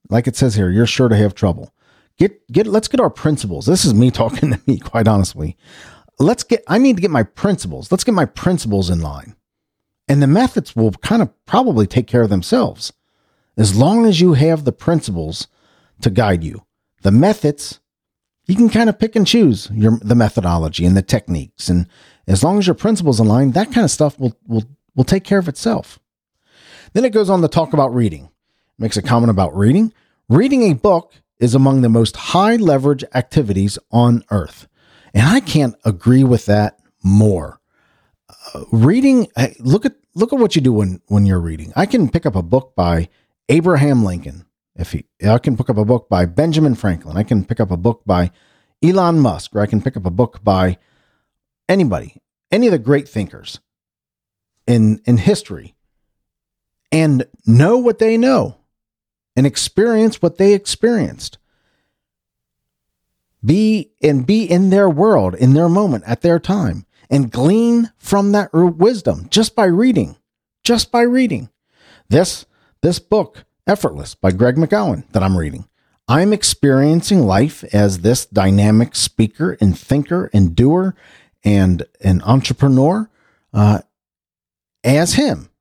like 0.09 0.27
it 0.27 0.35
says 0.35 0.55
here, 0.55 0.69
you're 0.69 0.85
sure 0.85 1.09
to 1.09 1.17
have 1.17 1.35
trouble. 1.35 1.73
Get 2.17 2.47
get 2.51 2.67
let's 2.67 2.87
get 2.87 2.99
our 2.99 3.09
principles. 3.09 3.65
This 3.65 3.85
is 3.85 3.93
me 3.93 4.11
talking 4.11 4.51
to 4.51 4.61
me, 4.65 4.77
quite 4.77 5.07
honestly. 5.07 5.57
Let's 6.19 6.43
get 6.43 6.63
I 6.67 6.77
need 6.77 6.95
to 6.97 7.01
get 7.01 7.11
my 7.11 7.23
principles. 7.23 7.91
Let's 7.91 8.03
get 8.03 8.13
my 8.13 8.25
principles 8.25 8.89
in 8.89 9.01
line. 9.01 9.35
And 10.07 10.21
the 10.21 10.27
methods 10.27 10.75
will 10.75 10.91
kind 10.91 11.21
of 11.21 11.29
probably 11.45 11.85
take 11.85 12.07
care 12.07 12.23
of 12.23 12.29
themselves 12.29 12.93
as 13.57 13.75
long 13.75 14.05
as 14.05 14.21
you 14.21 14.33
have 14.33 14.63
the 14.63 14.71
principles 14.71 15.47
to 16.01 16.09
guide 16.09 16.43
you. 16.43 16.63
The 17.01 17.11
methods, 17.11 17.79
you 18.45 18.55
can 18.55 18.69
kind 18.69 18.89
of 18.89 18.99
pick 18.99 19.15
and 19.15 19.25
choose 19.25 19.69
your 19.71 19.99
the 20.01 20.15
methodology 20.15 20.85
and 20.85 20.97
the 20.97 21.01
techniques. 21.01 21.69
And 21.69 21.87
as 22.27 22.43
long 22.43 22.59
as 22.59 22.67
your 22.67 22.75
principles 22.75 23.19
align, 23.19 23.51
that 23.51 23.71
kind 23.71 23.85
of 23.85 23.91
stuff 23.91 24.19
will 24.19 24.35
will 24.47 24.63
will 24.95 25.03
take 25.03 25.23
care 25.23 25.39
of 25.39 25.47
itself. 25.47 25.99
Then 26.93 27.05
it 27.05 27.13
goes 27.13 27.29
on 27.29 27.41
to 27.41 27.47
talk 27.47 27.73
about 27.73 27.93
reading. 27.93 28.29
makes 28.77 28.97
a 28.97 29.01
comment 29.01 29.29
about 29.29 29.55
reading. 29.55 29.93
Reading 30.27 30.63
a 30.63 30.73
book 30.73 31.13
is 31.39 31.55
among 31.55 31.81
the 31.81 31.89
most 31.89 32.15
high 32.15 32.55
leverage 32.55 33.03
activities 33.13 33.79
on 33.91 34.23
earth. 34.31 34.67
And 35.13 35.27
I 35.27 35.39
can't 35.39 35.75
agree 35.85 36.23
with 36.23 36.45
that 36.47 36.79
more 37.03 37.59
uh, 38.53 38.63
reading 38.71 39.27
look 39.59 39.85
at 39.85 39.95
look 40.15 40.33
at 40.33 40.39
what 40.39 40.55
you 40.55 40.61
do 40.61 40.73
when 40.73 41.01
when 41.07 41.25
you're 41.25 41.39
reading 41.39 41.71
i 41.75 41.85
can 41.85 42.09
pick 42.09 42.25
up 42.25 42.35
a 42.35 42.41
book 42.41 42.73
by 42.75 43.07
abraham 43.47 44.03
lincoln 44.03 44.45
if 44.79 44.91
he 44.91 45.05
i 45.25 45.37
can 45.37 45.57
pick 45.57 45.69
up 45.69 45.77
a 45.77 45.85
book 45.85 46.09
by 46.09 46.25
benjamin 46.25 46.75
franklin 46.75 47.17
i 47.17 47.23
can 47.23 47.43
pick 47.45 47.59
up 47.59 47.71
a 47.71 47.77
book 47.77 48.01
by 48.05 48.31
elon 48.83 49.19
musk 49.19 49.55
or 49.55 49.61
i 49.61 49.65
can 49.65 49.81
pick 49.81 49.97
up 49.97 50.05
a 50.05 50.11
book 50.11 50.43
by 50.43 50.77
anybody 51.67 52.21
any 52.51 52.67
of 52.67 52.71
the 52.71 52.79
great 52.79 53.07
thinkers 53.07 53.59
in 54.65 55.01
in 55.05 55.17
history 55.17 55.75
and 56.91 57.25
know 57.45 57.77
what 57.77 57.99
they 57.99 58.17
know 58.17 58.57
and 59.35 59.45
experience 59.45 60.21
what 60.21 60.37
they 60.37 60.53
experienced 60.53 61.37
be 63.43 63.91
and 64.01 64.25
be 64.25 64.43
in 64.43 64.69
their 64.69 64.89
world 64.89 65.35
in 65.35 65.53
their 65.53 65.69
moment 65.69 66.03
at 66.05 66.21
their 66.21 66.39
time 66.39 66.85
and 67.09 67.31
glean 67.31 67.91
from 67.97 68.31
that 68.31 68.53
wisdom 68.53 69.27
just 69.29 69.55
by 69.55 69.65
reading, 69.65 70.15
just 70.63 70.91
by 70.91 71.01
reading. 71.01 71.49
This, 72.09 72.45
this 72.81 72.99
book, 72.99 73.45
Effortless 73.69 74.15
by 74.15 74.31
Greg 74.31 74.55
McKeown, 74.55 75.03
that 75.11 75.21
I'm 75.21 75.37
reading. 75.37 75.69
I'm 76.07 76.33
experiencing 76.33 77.27
life 77.27 77.63
as 77.65 77.99
this 77.99 78.25
dynamic 78.25 78.95
speaker 78.95 79.59
and 79.61 79.77
thinker 79.77 80.27
and 80.33 80.55
doer 80.55 80.95
and 81.43 81.85
an 82.01 82.23
entrepreneur 82.23 83.11
uh, 83.53 83.81
as 84.83 85.13
him. 85.13 85.51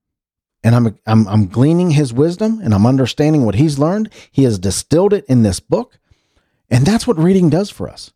And 0.65 0.75
I'm, 0.75 0.99
I'm, 1.07 1.29
I'm 1.29 1.47
gleaning 1.49 1.91
his 1.91 2.15
wisdom 2.15 2.61
and 2.63 2.73
I'm 2.73 2.87
understanding 2.87 3.45
what 3.45 3.57
he's 3.57 3.79
learned. 3.79 4.11
He 4.33 4.45
has 4.45 4.59
distilled 4.59 5.13
it 5.13 5.27
in 5.27 5.43
this 5.43 5.61
book. 5.61 5.99
And 6.71 6.87
that's 6.87 7.07
what 7.07 7.19
reading 7.19 7.51
does 7.51 7.69
for 7.69 7.91
us. 7.91 8.11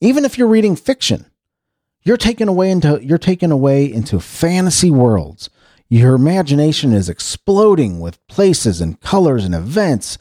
Even 0.00 0.24
if 0.24 0.38
you're 0.38 0.48
reading 0.48 0.74
fiction, 0.74 1.26
you're 2.02 2.16
taken 2.16 2.48
away 2.48 2.70
into 2.70 2.98
you're 3.04 3.18
taken 3.18 3.52
away 3.52 3.92
into 3.92 4.20
fantasy 4.20 4.90
worlds. 4.90 5.50
Your 5.92 6.14
imagination 6.14 6.94
is 6.94 7.10
exploding 7.10 8.00
with 8.00 8.26
places 8.26 8.80
and 8.80 8.98
colors 8.98 9.44
and 9.44 9.54
events 9.54 10.16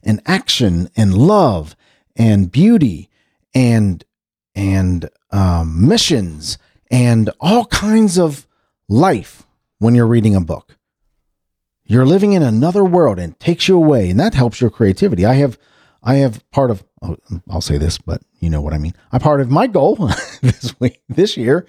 and 0.00 0.22
action 0.24 0.88
and 0.96 1.18
love 1.18 1.74
and 2.14 2.52
beauty 2.52 3.10
and 3.52 4.04
and 4.54 5.10
um, 5.32 5.88
missions 5.88 6.58
and 6.92 7.28
all 7.40 7.64
kinds 7.66 8.20
of 8.20 8.46
life 8.88 9.42
when 9.80 9.96
you're 9.96 10.06
reading 10.06 10.36
a 10.36 10.40
book. 10.40 10.76
You're 11.84 12.06
living 12.06 12.32
in 12.32 12.44
another 12.44 12.84
world 12.84 13.18
and 13.18 13.36
takes 13.40 13.66
you 13.66 13.76
away, 13.76 14.10
and 14.10 14.20
that 14.20 14.34
helps 14.34 14.60
your 14.60 14.70
creativity. 14.70 15.26
I 15.26 15.34
have, 15.34 15.58
I 16.04 16.14
have 16.18 16.48
part 16.52 16.70
of. 16.70 16.84
Oh, 17.02 17.16
I'll 17.50 17.60
say 17.60 17.78
this, 17.78 17.98
but 17.98 18.22
you 18.38 18.48
know 18.48 18.60
what 18.60 18.74
I 18.74 18.78
mean. 18.78 18.94
I 19.10 19.18
part 19.18 19.40
of 19.40 19.50
my 19.50 19.66
goal 19.66 19.96
this 20.40 20.78
week, 20.78 21.02
this 21.08 21.36
year, 21.36 21.66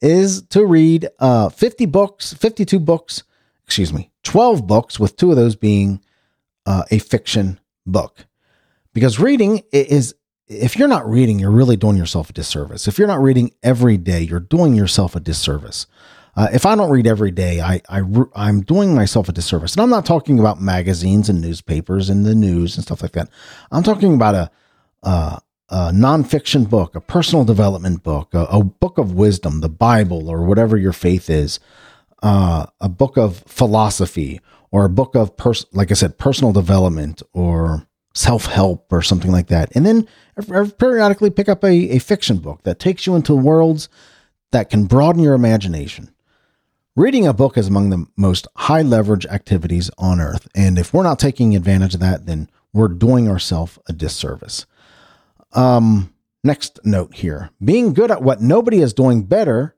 is 0.00 0.42
to 0.48 0.64
read 0.64 1.08
uh, 1.18 1.48
50 1.48 1.86
books, 1.86 2.32
52 2.34 2.78
books, 2.78 3.22
excuse 3.64 3.92
me, 3.92 4.10
12 4.24 4.66
books, 4.66 5.00
with 5.00 5.16
two 5.16 5.30
of 5.30 5.36
those 5.36 5.56
being 5.56 6.00
uh, 6.66 6.84
a 6.90 6.98
fiction 6.98 7.60
book. 7.86 8.26
Because 8.92 9.18
reading 9.18 9.62
is 9.72 10.14
if 10.48 10.76
you're 10.76 10.88
not 10.88 11.08
reading, 11.08 11.38
you're 11.38 11.50
really 11.50 11.76
doing 11.76 11.96
yourself 11.96 12.30
a 12.30 12.32
disservice. 12.32 12.86
If 12.86 12.98
you're 12.98 13.08
not 13.08 13.20
reading 13.20 13.50
every 13.62 13.96
day, 13.96 14.20
you're 14.20 14.40
doing 14.40 14.74
yourself 14.74 15.16
a 15.16 15.20
disservice. 15.20 15.86
Uh, 16.36 16.48
if 16.52 16.66
I 16.66 16.76
don't 16.76 16.90
read 16.90 17.06
every 17.06 17.30
day, 17.30 17.60
I, 17.60 17.80
I 17.88 18.02
I'm 18.34 18.60
doing 18.60 18.94
myself 18.94 19.28
a 19.28 19.32
disservice. 19.32 19.72
And 19.72 19.82
I'm 19.82 19.90
not 19.90 20.04
talking 20.04 20.38
about 20.38 20.60
magazines 20.60 21.28
and 21.28 21.40
newspapers 21.40 22.10
and 22.10 22.26
the 22.26 22.34
news 22.34 22.76
and 22.76 22.84
stuff 22.84 23.02
like 23.02 23.12
that. 23.12 23.28
I'm 23.72 23.82
talking 23.82 24.14
about 24.14 24.34
a, 24.34 24.50
a, 25.02 25.40
a 25.68 25.90
nonfiction 25.90 26.68
book, 26.68 26.94
a 26.94 27.00
personal 27.00 27.44
development 27.44 28.02
book, 28.02 28.32
a, 28.34 28.44
a, 28.44 28.62
book 28.62 28.98
of 28.98 29.12
wisdom, 29.12 29.60
the 29.60 29.68
Bible 29.68 30.28
or 30.28 30.44
whatever 30.44 30.76
your 30.76 30.92
faith 30.92 31.28
is, 31.28 31.58
uh, 32.22 32.66
a 32.80 32.88
book 32.88 33.16
of 33.16 33.38
philosophy 33.46 34.40
or 34.70 34.84
a 34.84 34.90
book 34.90 35.14
of 35.16 35.36
pers- 35.36 35.66
like 35.72 35.90
I 35.90 35.94
said, 35.94 36.18
personal 36.18 36.52
development 36.52 37.22
or 37.32 37.86
self 38.14 38.46
help 38.46 38.92
or 38.92 39.02
something 39.02 39.32
like 39.32 39.48
that. 39.48 39.74
And 39.74 39.84
then 39.84 40.08
periodically 40.78 41.30
pick 41.30 41.48
up 41.48 41.64
a, 41.64 41.96
a 41.96 41.98
fiction 41.98 42.38
book 42.38 42.62
that 42.62 42.78
takes 42.78 43.06
you 43.06 43.16
into 43.16 43.34
worlds 43.34 43.88
that 44.52 44.70
can 44.70 44.84
broaden 44.84 45.22
your 45.22 45.34
imagination. 45.34 46.10
Reading 46.94 47.26
a 47.26 47.34
book 47.34 47.58
is 47.58 47.68
among 47.68 47.90
the 47.90 48.06
most 48.16 48.46
high 48.56 48.82
leverage 48.82 49.26
activities 49.26 49.90
on 49.98 50.20
earth. 50.20 50.48
And 50.54 50.78
if 50.78 50.94
we're 50.94 51.02
not 51.02 51.18
taking 51.18 51.54
advantage 51.54 51.92
of 51.92 52.00
that, 52.00 52.24
then 52.24 52.48
we're 52.72 52.88
doing 52.88 53.28
ourselves 53.28 53.78
a 53.86 53.92
disservice. 53.92 54.64
Um, 55.56 56.12
next 56.44 56.78
note 56.84 57.14
here 57.14 57.50
being 57.64 57.94
good 57.94 58.10
at 58.10 58.22
what 58.22 58.40
nobody 58.40 58.80
is 58.80 58.92
doing 58.92 59.22
better. 59.24 59.74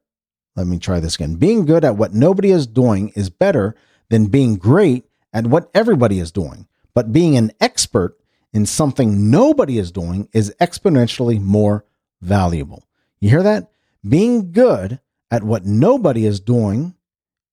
Let 0.57 0.67
me 0.67 0.79
try 0.79 0.99
this 0.99 1.15
again. 1.15 1.37
Being 1.37 1.65
good 1.65 1.85
at 1.85 1.97
what 1.97 2.13
nobody 2.13 2.51
is 2.51 2.67
doing 2.67 3.11
is 3.11 3.31
better 3.31 3.77
than 4.11 4.27
being 4.27 4.57
great 4.57 5.05
at 5.33 5.47
what 5.47 5.71
everybody 5.75 6.19
is 6.19 6.33
doing. 6.33 6.67
But 6.95 7.13
being 7.13 7.37
an 7.37 7.53
expert 7.61 8.19
in 8.53 8.67
something 8.67 9.31
nobody 9.31 9.79
is 9.79 9.93
doing 9.93 10.29
is 10.33 10.53
exponentially 10.61 11.41
more 11.41 11.85
valuable. 12.21 12.89
You 13.21 13.31
hear 13.31 13.43
that? 13.45 13.71
Being 14.07 14.51
good 14.51 14.99
at 15.31 15.45
what 15.45 15.65
nobody 15.65 16.27
is 16.27 16.41
doing 16.41 16.95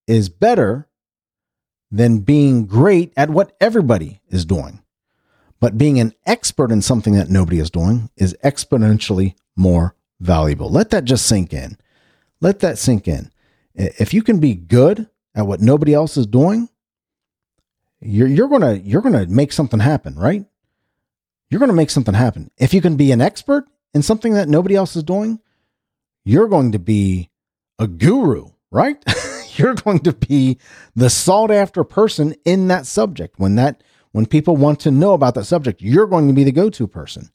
is 0.08 0.30
better 0.30 0.88
than 1.92 2.20
being 2.20 2.66
great 2.66 3.14
at 3.16 3.30
what 3.30 3.56
everybody 3.62 4.22
is 4.30 4.46
doing. 4.46 4.82
But 5.60 5.78
being 5.78 6.00
an 6.00 6.14
expert 6.26 6.72
in 6.72 6.82
something 6.82 7.14
that 7.14 7.30
nobody 7.30 7.60
is 7.60 7.70
doing 7.70 8.10
is 8.18 8.36
exponentially 8.44 9.36
more 9.56 9.96
valuable. 10.20 10.70
Let 10.70 10.90
that 10.92 11.06
just 11.06 11.26
sink 11.26 11.54
in. 11.54 11.78
Let 12.42 12.60
that 12.60 12.78
sink 12.78 13.08
in. 13.08 13.32
If 13.74 14.14
you 14.14 14.22
can 14.22 14.40
be 14.40 14.54
good 14.54 15.10
at 15.34 15.48
what 15.48 15.62
nobody 15.62 15.94
else 15.94 16.18
is 16.18 16.28
doing, 16.28 16.70
you're, 18.02 18.28
you're 18.28 18.50
gonna 18.50 18.74
you're 18.74 19.02
gonna 19.02 19.26
make 19.26 19.52
something 19.52 19.80
happen, 19.80 20.16
right? 20.16 20.46
you're 21.50 21.66
to 21.66 21.74
make 21.74 21.90
something 21.90 22.14
happen. 22.14 22.52
If 22.58 22.74
you 22.74 22.82
can 22.82 22.98
be 22.98 23.12
an 23.12 23.22
expert 23.22 23.66
in 23.94 24.02
something 24.02 24.34
that 24.34 24.50
nobody 24.50 24.76
else 24.76 24.96
is 24.96 25.04
doing, 25.04 25.40
you're 26.24 26.48
going 26.48 26.72
to 26.72 26.80
be 26.80 27.30
a 27.80 27.88
guru, 27.88 28.50
right? 28.72 29.04
you're 29.56 29.76
going 29.76 30.00
to 30.00 30.14
be 30.14 30.58
the 30.96 31.10
sought 31.10 31.52
after 31.52 31.84
person 31.84 32.36
in 32.46 32.68
that 32.68 32.86
subject. 32.86 33.40
When 33.40 33.56
that 33.56 33.84
when 34.16 34.26
people 34.26 34.56
want 34.56 34.80
to 34.80 34.92
know 34.92 35.12
about 35.12 35.36
that 35.36 35.44
subject, 35.44 35.82
you're 35.82 36.08
going 36.08 36.30
to 36.30 36.34
be 36.34 36.46
the 36.46 36.52
go-to 36.54 36.88
person. 36.88 37.30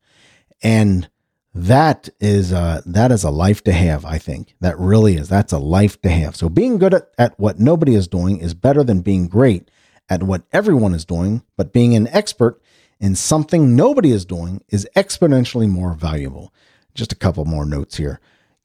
And 0.63 1.11
that 1.53 2.09
is 2.21 2.55
uh 2.55 2.81
that 2.87 3.13
is 3.13 3.23
a 3.23 3.31
life 3.31 3.63
to 3.65 3.73
have, 3.73 4.07
I 4.07 4.17
think. 4.17 4.55
That 4.61 4.79
really 4.79 5.17
is. 5.17 5.29
That's 5.29 5.53
a 5.53 5.59
life 5.59 6.01
to 6.01 6.09
have. 6.09 6.37
So 6.37 6.49
being 6.49 6.79
good 6.79 6.95
at, 6.95 7.11
at 7.19 7.39
what 7.39 7.61
nobody 7.61 7.95
is 7.95 8.09
doing 8.09 8.39
is 8.39 8.55
better 8.55 8.83
than 8.83 9.03
being 9.03 9.29
great 9.29 9.71
at 10.09 10.23
what 10.23 10.45
everyone 10.55 10.95
is 10.95 11.05
doing, 11.05 11.43
but 11.55 11.75
being 11.75 11.95
an 11.95 12.09
expert 12.09 12.59
in 12.99 13.15
something 13.15 13.77
nobody 13.77 14.11
is 14.11 14.25
doing 14.25 14.65
is 14.71 14.89
exponentially 14.97 15.69
more 15.69 15.93
valuable. 15.93 16.51
Just 16.95 17.13
a 17.13 17.17
couple 17.17 17.45
more 17.45 17.67
notes 17.67 17.99
here. 17.99 18.21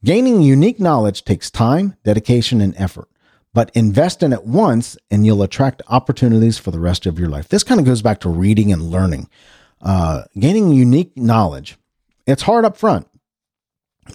Gaining 0.06 0.41
unique 0.41 0.80
knowledge 0.80 1.25
takes 1.25 1.51
time, 1.51 1.97
dedication, 2.06 2.62
and 2.62 2.75
effort, 2.78 3.10
but 3.56 3.72
invest 3.74 4.22
in 4.22 4.34
it 4.34 4.44
once 4.44 4.98
and 5.10 5.26
you'll 5.26 5.41
attract 5.41 5.82
opportunities 5.88 6.58
for 6.58 6.72
the 6.72 6.80
rest 6.80 7.06
of 7.06 7.18
your 7.18 7.30
life. 7.30 7.48
This 7.48 7.63
kind 7.63 7.80
of 7.80 7.86
goes 7.86 8.02
back 8.02 8.20
to 8.20 8.30
reading 8.30 8.70
and 8.74 8.91
learning. 8.91 9.30
Uh, 9.82 10.24
gaining 10.38 10.72
unique 10.72 11.15
knowledge, 11.15 11.78
it's 12.28 12.41
hard 12.41 12.65
up 12.65 12.76
front, 12.76 13.08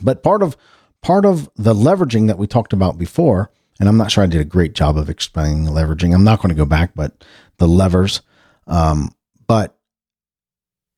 but 0.02 0.22
part 0.22 0.42
of 0.42 0.58
part 1.00 1.24
of 1.24 1.48
the 1.56 1.72
leveraging 1.72 2.26
that 2.26 2.36
we 2.36 2.46
talked 2.46 2.74
about 2.74 2.98
before, 2.98 3.50
and 3.78 3.88
I'm 3.88 3.96
not 3.96 4.10
sure 4.10 4.22
I 4.22 4.26
did 4.26 4.42
a 4.42 4.44
great 4.44 4.74
job 4.74 4.98
of 4.98 5.08
explaining 5.08 5.64
leveraging. 5.64 6.14
I'm 6.14 6.24
not 6.24 6.42
going 6.42 6.50
to 6.50 6.54
go 6.54 6.66
back, 6.66 6.92
but 6.94 7.24
the 7.56 7.68
levers. 7.68 8.20
Um, 8.66 9.10
but 9.46 9.74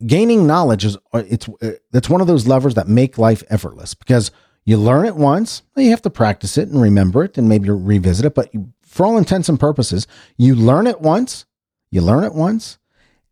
gaining 0.05 0.49
knowledge 0.49 0.85
is 0.85 0.97
uh, 1.13 1.23
it's 1.29 1.49
it's 1.93 2.11
one 2.11 2.21
of 2.21 2.27
those 2.27 2.49
levers 2.49 2.75
that 2.75 2.89
make 2.89 3.19
life 3.19 3.45
effortless 3.51 3.95
because 3.95 4.33
you 4.65 4.77
learn 4.77 5.07
it 5.07 5.17
once, 5.17 5.63
you 5.77 5.91
have 5.91 6.03
to 6.03 6.11
practice 6.11 6.57
it 6.57 6.69
and 6.69 6.81
remember 6.81 7.25
it 7.25 7.37
and 7.39 7.49
maybe 7.49 7.71
revisit 7.71 8.27
it, 8.27 8.35
but 8.35 8.51
for 8.83 9.07
all 9.07 9.19
intents 9.19 9.49
and 9.49 9.59
purposes, 9.59 10.07
you 10.37 10.55
learn 10.55 10.87
it 10.87 11.01
once, 11.01 11.47
you 11.91 12.03
learn 12.03 12.25
it 12.25 12.35
once, 12.35 12.79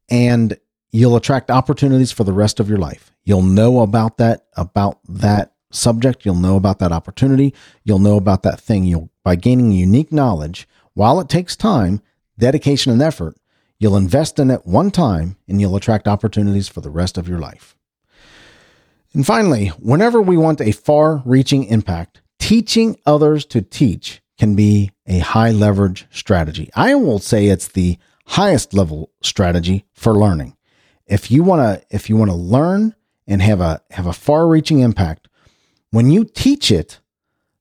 and 0.08 0.58
you'll 0.90 1.16
attract 1.16 1.50
opportunities 1.50 2.12
for 2.12 2.24
the 2.24 2.32
rest 2.32 2.58
of 2.58 2.68
your 2.68 2.78
life. 2.78 3.12
You'll 3.24 3.42
know 3.42 3.80
about 3.80 4.18
that 4.18 4.46
about 4.56 4.98
that 5.08 5.52
subject, 5.70 6.24
you'll 6.24 6.34
know 6.34 6.56
about 6.56 6.80
that 6.80 6.92
opportunity, 6.92 7.54
you'll 7.84 7.98
know 8.00 8.16
about 8.16 8.42
that 8.42 8.60
thing. 8.60 8.84
You'll 8.84 9.10
by 9.22 9.36
gaining 9.36 9.70
unique 9.70 10.12
knowledge, 10.12 10.66
while 10.94 11.20
it 11.20 11.28
takes 11.28 11.54
time, 11.54 12.00
dedication 12.38 12.90
and 12.90 13.02
effort, 13.02 13.36
You'll 13.80 13.96
invest 13.96 14.38
in 14.38 14.50
it 14.50 14.66
one 14.66 14.90
time 14.90 15.36
and 15.48 15.58
you'll 15.58 15.74
attract 15.74 16.06
opportunities 16.06 16.68
for 16.68 16.82
the 16.82 16.90
rest 16.90 17.16
of 17.16 17.26
your 17.26 17.38
life. 17.38 17.74
And 19.12 19.26
finally, 19.26 19.68
whenever 19.78 20.22
we 20.22 20.36
want 20.36 20.60
a 20.60 20.72
far 20.72 21.22
reaching 21.24 21.64
impact, 21.64 22.20
teaching 22.38 22.96
others 23.06 23.44
to 23.46 23.62
teach 23.62 24.22
can 24.38 24.54
be 24.54 24.90
a 25.06 25.18
high 25.18 25.50
leverage 25.50 26.06
strategy. 26.10 26.70
I 26.74 26.94
will 26.94 27.18
say 27.18 27.46
it's 27.46 27.68
the 27.68 27.98
highest 28.26 28.72
level 28.72 29.10
strategy 29.22 29.84
for 29.92 30.14
learning. 30.14 30.56
If 31.06 31.30
you 31.30 31.42
want 31.42 31.60
to 31.60 31.84
if 31.94 32.08
you 32.08 32.16
want 32.16 32.30
to 32.30 32.36
learn 32.36 32.94
and 33.26 33.42
have 33.42 33.60
a 33.60 33.82
have 33.90 34.06
a 34.06 34.12
far 34.12 34.46
reaching 34.46 34.78
impact, 34.78 35.28
when 35.90 36.10
you 36.10 36.24
teach 36.24 36.70
it, 36.70 37.00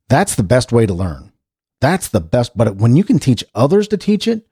that's 0.07 0.35
the 0.35 0.43
best 0.43 0.71
way 0.71 0.85
to 0.85 0.93
learn. 0.93 1.31
That's 1.81 2.09
the 2.09 2.21
best, 2.21 2.55
but 2.57 2.75
when 2.75 2.95
you 2.95 3.03
can 3.03 3.19
teach 3.19 3.43
others 3.55 3.87
to 3.87 3.97
teach 3.97 4.27
it, 4.27 4.45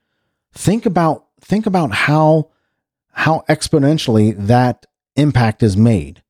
think 0.54 0.86
about 0.86 1.26
think 1.42 1.66
about 1.66 1.92
how 1.92 2.50
how 3.12 3.44
exponentially 3.48 4.36
that 4.48 4.86
impact 5.16 5.62
is 5.62 5.78
made. 5.78 6.24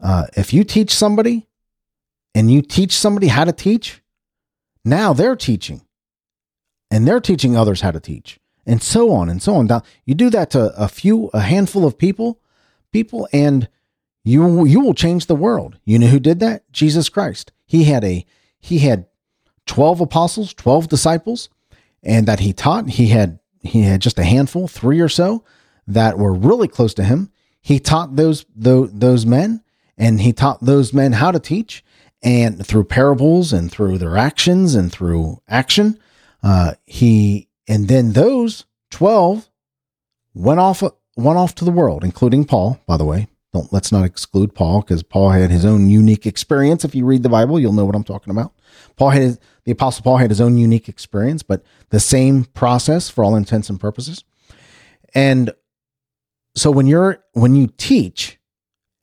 Uh, 0.00 0.26
if 0.36 0.52
you 0.52 0.64
teach 0.64 0.94
somebody 0.94 1.48
and 2.34 2.50
you 2.50 2.62
teach 2.62 2.92
somebody 2.92 3.28
how 3.28 3.44
to 3.44 3.52
teach, 3.52 4.02
now 4.84 5.12
they're 5.12 5.36
teaching 5.36 5.82
and 6.90 7.06
they're 7.06 7.20
teaching 7.20 7.56
others 7.56 7.80
how 7.80 7.90
to 7.90 8.00
teach 8.00 8.38
and 8.66 8.82
so 8.82 9.10
on 9.10 9.28
and 9.28 9.42
so 9.42 9.56
on. 9.56 9.66
Now, 9.66 9.82
you 10.04 10.14
do 10.14 10.30
that 10.30 10.50
to 10.50 10.72
a 10.76 10.88
few, 10.88 11.30
a 11.32 11.40
handful 11.40 11.86
of 11.86 11.98
people, 11.98 12.40
people, 12.92 13.28
and 13.32 13.68
you, 14.24 14.66
you 14.66 14.80
will 14.80 14.94
change 14.94 15.26
the 15.26 15.34
world. 15.34 15.78
You 15.84 15.98
know 15.98 16.08
who 16.08 16.20
did 16.20 16.38
that? 16.40 16.70
Jesus 16.70 17.08
Christ. 17.08 17.50
He 17.64 17.84
had 17.84 18.04
a, 18.04 18.24
he 18.60 18.80
had 18.80 19.06
12 19.66 20.02
apostles, 20.02 20.52
12 20.54 20.88
disciples, 20.88 21.48
and 22.02 22.26
that 22.26 22.40
he 22.40 22.52
taught. 22.52 22.90
He 22.90 23.08
had 23.08 23.38
he 23.60 23.82
had 23.82 24.00
just 24.00 24.18
a 24.18 24.24
handful, 24.24 24.68
three 24.68 25.00
or 25.00 25.08
so, 25.08 25.44
that 25.86 26.18
were 26.18 26.32
really 26.32 26.68
close 26.68 26.94
to 26.94 27.04
him. 27.04 27.30
He 27.60 27.80
taught 27.80 28.16
those 28.16 28.44
those, 28.54 28.92
those 28.92 29.26
men, 29.26 29.62
and 29.98 30.20
he 30.20 30.32
taught 30.32 30.64
those 30.64 30.94
men 30.94 31.12
how 31.12 31.30
to 31.32 31.40
teach, 31.40 31.84
and 32.22 32.64
through 32.66 32.84
parables 32.84 33.52
and 33.52 33.70
through 33.70 33.98
their 33.98 34.16
actions 34.16 34.74
and 34.74 34.90
through 34.90 35.42
action, 35.48 35.98
uh, 36.42 36.74
he 36.86 37.48
and 37.68 37.88
then 37.88 38.12
those 38.12 38.64
twelve 38.90 39.50
went 40.34 40.60
off 40.60 40.82
went 41.16 41.38
off 41.38 41.54
to 41.56 41.64
the 41.64 41.70
world, 41.70 42.04
including 42.04 42.44
Paul. 42.44 42.80
By 42.86 42.96
the 42.96 43.04
way, 43.04 43.28
Don't 43.52 43.72
let's 43.72 43.92
not 43.92 44.04
exclude 44.04 44.54
Paul 44.54 44.82
because 44.82 45.02
Paul 45.02 45.30
had 45.30 45.50
his 45.50 45.64
own 45.64 45.90
unique 45.90 46.26
experience. 46.26 46.84
If 46.84 46.94
you 46.94 47.04
read 47.04 47.22
the 47.22 47.28
Bible, 47.28 47.58
you'll 47.58 47.72
know 47.72 47.84
what 47.84 47.96
I'm 47.96 48.04
talking 48.04 48.30
about. 48.30 48.52
Paul 48.96 49.10
had 49.10 49.38
the 49.64 49.72
apostle 49.72 50.02
Paul 50.02 50.18
had 50.18 50.30
his 50.30 50.40
own 50.40 50.58
unique 50.58 50.88
experience, 50.88 51.42
but 51.42 51.64
the 51.90 52.00
same 52.00 52.44
process 52.44 53.08
for 53.08 53.24
all 53.24 53.36
intents 53.36 53.70
and 53.70 53.80
purposes. 53.80 54.24
And 55.14 55.52
so 56.54 56.70
when 56.70 56.86
you're 56.86 57.24
when 57.32 57.54
you 57.54 57.68
teach 57.76 58.37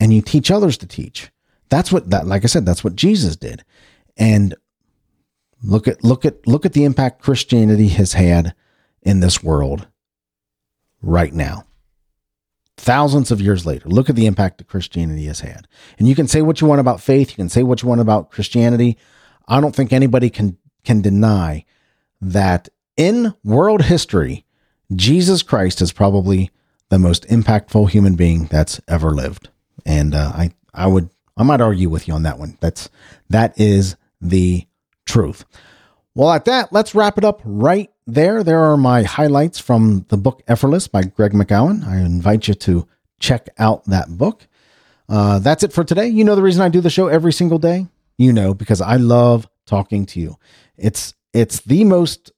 and 0.00 0.12
you 0.12 0.22
teach 0.22 0.50
others 0.50 0.76
to 0.78 0.86
teach, 0.86 1.30
that's 1.68 1.90
what 1.90 2.10
that 2.10 2.26
like 2.26 2.44
I 2.44 2.46
said, 2.46 2.66
that's 2.66 2.84
what 2.84 2.96
Jesus 2.96 3.36
did. 3.36 3.64
And 4.16 4.54
look 5.62 5.88
at 5.88 6.04
look 6.04 6.24
at 6.24 6.46
look 6.46 6.64
at 6.64 6.72
the 6.72 6.84
impact 6.84 7.22
Christianity 7.22 7.88
has 7.88 8.12
had 8.12 8.54
in 9.02 9.20
this 9.20 9.42
world 9.42 9.86
right 11.02 11.32
now. 11.32 11.64
Thousands 12.76 13.30
of 13.30 13.40
years 13.40 13.64
later, 13.64 13.88
look 13.88 14.10
at 14.10 14.16
the 14.16 14.26
impact 14.26 14.58
that 14.58 14.68
Christianity 14.68 15.24
has 15.26 15.40
had. 15.40 15.66
And 15.98 16.06
you 16.06 16.14
can 16.14 16.28
say 16.28 16.42
what 16.42 16.60
you 16.60 16.66
want 16.66 16.80
about 16.80 17.00
faith, 17.00 17.30
you 17.30 17.36
can 17.36 17.48
say 17.48 17.62
what 17.62 17.82
you 17.82 17.88
want 17.88 18.02
about 18.02 18.30
Christianity. 18.30 18.98
I 19.48 19.60
don't 19.60 19.74
think 19.74 19.92
anybody 19.92 20.30
can 20.30 20.58
can 20.84 21.00
deny 21.00 21.64
that 22.20 22.68
in 22.96 23.34
world 23.44 23.82
history, 23.82 24.44
Jesus 24.94 25.42
Christ 25.42 25.80
is 25.80 25.92
probably 25.92 26.50
the 26.88 26.98
most 26.98 27.26
impactful 27.28 27.90
human 27.90 28.14
being 28.14 28.44
that's 28.44 28.80
ever 28.88 29.10
lived. 29.10 29.48
And 29.84 30.14
uh, 30.14 30.32
I 30.34 30.50
I 30.74 30.86
would 30.86 31.10
I 31.36 31.42
might 31.42 31.60
argue 31.60 31.88
with 31.88 32.08
you 32.08 32.14
on 32.14 32.22
that 32.22 32.38
one. 32.38 32.56
That's 32.60 32.88
that 33.30 33.58
is 33.60 33.96
the 34.20 34.66
truth. 35.04 35.44
Well, 36.14 36.32
at 36.32 36.46
that, 36.46 36.72
let's 36.72 36.94
wrap 36.94 37.18
it 37.18 37.24
up 37.24 37.42
right 37.44 37.90
there. 38.06 38.42
There 38.42 38.64
are 38.64 38.76
my 38.76 39.02
highlights 39.02 39.58
from 39.58 40.06
the 40.08 40.16
book 40.16 40.42
Effortless 40.48 40.88
by 40.88 41.02
Greg 41.02 41.32
McKeown. 41.32 41.86
I 41.86 41.98
invite 41.98 42.48
you 42.48 42.54
to 42.54 42.88
check 43.18 43.48
out 43.58 43.84
that 43.84 44.16
book. 44.16 44.46
Uh, 45.08 45.38
that's 45.38 45.62
it 45.62 45.72
for 45.72 45.84
today. 45.84 46.08
You 46.08 46.24
know 46.24 46.34
the 46.34 46.42
reason 46.42 46.62
I 46.62 46.68
do 46.68 46.80
the 46.80 46.90
show 46.90 47.08
every 47.08 47.32
single 47.32 47.58
day? 47.58 47.86
You 48.16 48.32
know, 48.32 48.54
because 48.54 48.80
I 48.80 48.96
love 48.96 49.46
talking 49.66 50.06
to 50.06 50.20
you. 50.20 50.36
It's 50.78 51.14
it's 51.32 51.60
the 51.60 51.84
most 51.84 52.32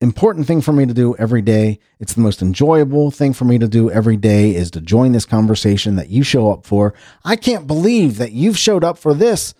important 0.00 0.46
thing 0.46 0.60
for 0.60 0.72
me 0.72 0.86
to 0.86 0.94
do 0.94 1.16
every 1.16 1.42
day. 1.42 1.80
It's 1.98 2.14
the 2.14 2.20
most 2.20 2.42
enjoyable 2.42 3.10
thing 3.10 3.32
for 3.32 3.44
me 3.44 3.58
to 3.58 3.68
do 3.68 3.90
every 3.90 4.16
day 4.16 4.54
is 4.54 4.70
to 4.72 4.80
join 4.80 5.12
this 5.12 5.24
conversation 5.24 5.96
that 5.96 6.08
you 6.08 6.22
show 6.22 6.52
up 6.52 6.64
for. 6.66 6.94
I 7.24 7.36
can't 7.36 7.66
believe 7.66 8.18
that 8.18 8.32
you've 8.32 8.58
showed 8.58 8.84
up 8.84 8.98
for 8.98 9.14
this 9.14 9.54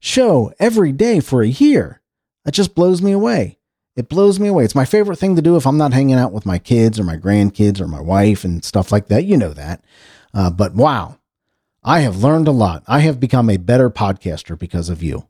show 0.00 0.52
every 0.58 0.92
day 0.92 1.20
for 1.20 1.42
a 1.42 1.48
year. 1.48 2.00
That 2.44 2.52
just 2.52 2.74
blows 2.74 3.02
me 3.02 3.12
away. 3.12 3.58
It 3.94 4.08
blows 4.08 4.40
me 4.40 4.48
away. 4.48 4.64
It's 4.64 4.74
my 4.74 4.86
favorite 4.86 5.18
thing 5.18 5.36
to 5.36 5.42
do 5.42 5.56
if 5.56 5.66
I'm 5.66 5.76
not 5.76 5.92
hanging 5.92 6.16
out 6.16 6.32
with 6.32 6.46
my 6.46 6.58
kids 6.58 6.98
or 6.98 7.04
my 7.04 7.16
grandkids 7.16 7.80
or 7.80 7.86
my 7.86 8.00
wife 8.00 8.42
and 8.42 8.64
stuff 8.64 8.90
like 8.90 9.08
that. 9.08 9.26
You 9.26 9.36
know 9.36 9.52
that. 9.52 9.84
Uh, 10.32 10.50
but 10.50 10.74
wow, 10.74 11.18
I 11.84 12.00
have 12.00 12.22
learned 12.22 12.48
a 12.48 12.52
lot. 12.52 12.82
I 12.86 13.00
have 13.00 13.20
become 13.20 13.50
a 13.50 13.58
better 13.58 13.90
podcaster 13.90 14.58
because 14.58 14.88
of 14.88 15.02
you 15.02 15.28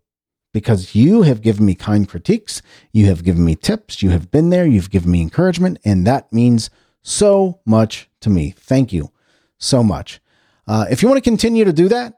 because 0.53 0.95
you 0.95 1.23
have 1.23 1.43
given 1.43 1.65
me 1.65 1.75
kind 1.75 2.09
critiques, 2.09 2.63
you 2.93 3.07
have 3.07 3.25
given 3.25 3.45
me 3.45 3.55
tips, 3.55 4.03
you 4.03 4.11
have 4.11 4.31
been 4.31 4.51
there, 4.51 4.67
you've 4.67 4.91
given 4.91 5.11
me 5.11 5.23
encouragement, 5.23 5.79
and 5.85 6.07
that 6.07 6.33
means 6.33 6.71
so 7.03 7.61
much 7.65 8.09
to 8.21 8.31
me. 8.31 8.55
Thank 8.57 8.93
you 8.93 9.11
so 9.59 9.83
much. 9.83 10.21
Uh, 10.67 10.87
if 10.91 11.03
you 11.03 11.09
want 11.09 11.23
to 11.23 11.29
continue 11.29 11.65
to 11.65 11.73
do 11.73 11.89
that, 11.89 12.15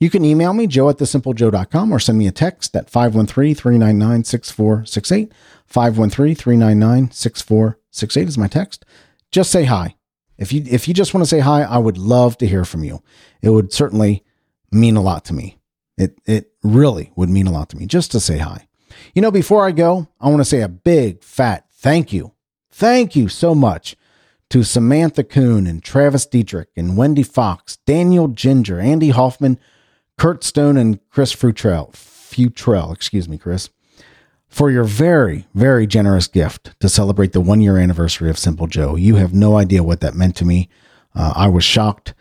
you 0.00 0.10
can 0.10 0.24
email 0.24 0.52
me, 0.52 0.66
joe 0.66 0.90
at 0.90 0.98
thesimplejoe.com, 0.98 1.92
or 1.92 1.98
send 1.98 2.18
me 2.18 2.26
a 2.26 2.32
text 2.32 2.76
at 2.76 2.90
513 2.90 3.54
399 3.54 4.24
6468. 4.24 5.32
513 5.66 6.34
399 6.34 7.10
6468 7.10 8.28
is 8.28 8.38
my 8.38 8.48
text. 8.48 8.84
Just 9.32 9.50
say 9.50 9.64
hi. 9.64 9.96
If 10.36 10.52
you, 10.52 10.64
if 10.66 10.88
you 10.88 10.94
just 10.94 11.14
want 11.14 11.24
to 11.24 11.28
say 11.28 11.40
hi, 11.40 11.62
I 11.62 11.78
would 11.78 11.96
love 11.96 12.36
to 12.38 12.46
hear 12.46 12.64
from 12.64 12.84
you. 12.84 13.02
It 13.40 13.50
would 13.50 13.72
certainly 13.72 14.24
mean 14.70 14.96
a 14.96 15.02
lot 15.02 15.24
to 15.26 15.32
me. 15.32 15.58
It 15.96 16.18
it 16.26 16.52
really 16.62 17.12
would 17.16 17.30
mean 17.30 17.46
a 17.46 17.52
lot 17.52 17.68
to 17.70 17.76
me 17.76 17.86
just 17.86 18.10
to 18.12 18.20
say 18.20 18.38
hi. 18.38 18.66
You 19.14 19.22
know, 19.22 19.30
before 19.30 19.66
I 19.66 19.72
go, 19.72 20.08
I 20.20 20.28
want 20.28 20.40
to 20.40 20.44
say 20.44 20.60
a 20.60 20.68
big 20.68 21.22
fat 21.22 21.66
thank 21.72 22.12
you. 22.12 22.32
Thank 22.70 23.14
you 23.14 23.28
so 23.28 23.54
much 23.54 23.96
to 24.50 24.64
Samantha 24.64 25.24
Kuhn 25.24 25.66
and 25.66 25.82
Travis 25.82 26.26
Dietrich 26.26 26.68
and 26.76 26.96
Wendy 26.96 27.22
Fox, 27.22 27.76
Daniel 27.86 28.28
Ginger, 28.28 28.80
Andy 28.80 29.10
Hoffman, 29.10 29.58
Kurt 30.18 30.44
Stone, 30.44 30.76
and 30.76 30.98
Chris 31.10 31.34
Futrell. 31.34 31.92
Futrell, 31.92 32.92
excuse 32.92 33.28
me, 33.28 33.38
Chris, 33.38 33.70
for 34.48 34.70
your 34.70 34.84
very, 34.84 35.46
very 35.54 35.86
generous 35.86 36.26
gift 36.26 36.78
to 36.80 36.88
celebrate 36.88 37.32
the 37.32 37.40
one 37.40 37.60
year 37.60 37.78
anniversary 37.78 38.30
of 38.30 38.38
Simple 38.38 38.66
Joe. 38.66 38.96
You 38.96 39.16
have 39.16 39.34
no 39.34 39.56
idea 39.56 39.82
what 39.82 40.00
that 40.00 40.14
meant 40.14 40.36
to 40.36 40.44
me. 40.44 40.68
Uh, 41.14 41.32
I 41.36 41.48
was 41.48 41.64
shocked, 41.64 42.14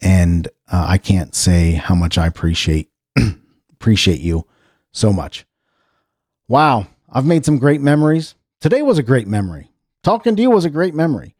and 0.00 0.48
uh, 0.70 0.86
I 0.88 0.98
can't 0.98 1.34
say 1.34 1.72
how 1.72 1.94
much 1.94 2.18
I 2.18 2.26
appreciate 2.26 2.89
Appreciate 3.80 4.20
you 4.20 4.46
so 4.92 5.10
much. 5.10 5.46
Wow, 6.48 6.88
I've 7.08 7.24
made 7.24 7.46
some 7.46 7.58
great 7.58 7.80
memories. 7.80 8.34
Today 8.60 8.82
was 8.82 8.98
a 8.98 9.02
great 9.02 9.26
memory. 9.26 9.70
Talking 10.02 10.36
to 10.36 10.42
you 10.42 10.50
was 10.50 10.66
a 10.66 10.70
great 10.70 10.94
memory. 10.94 11.34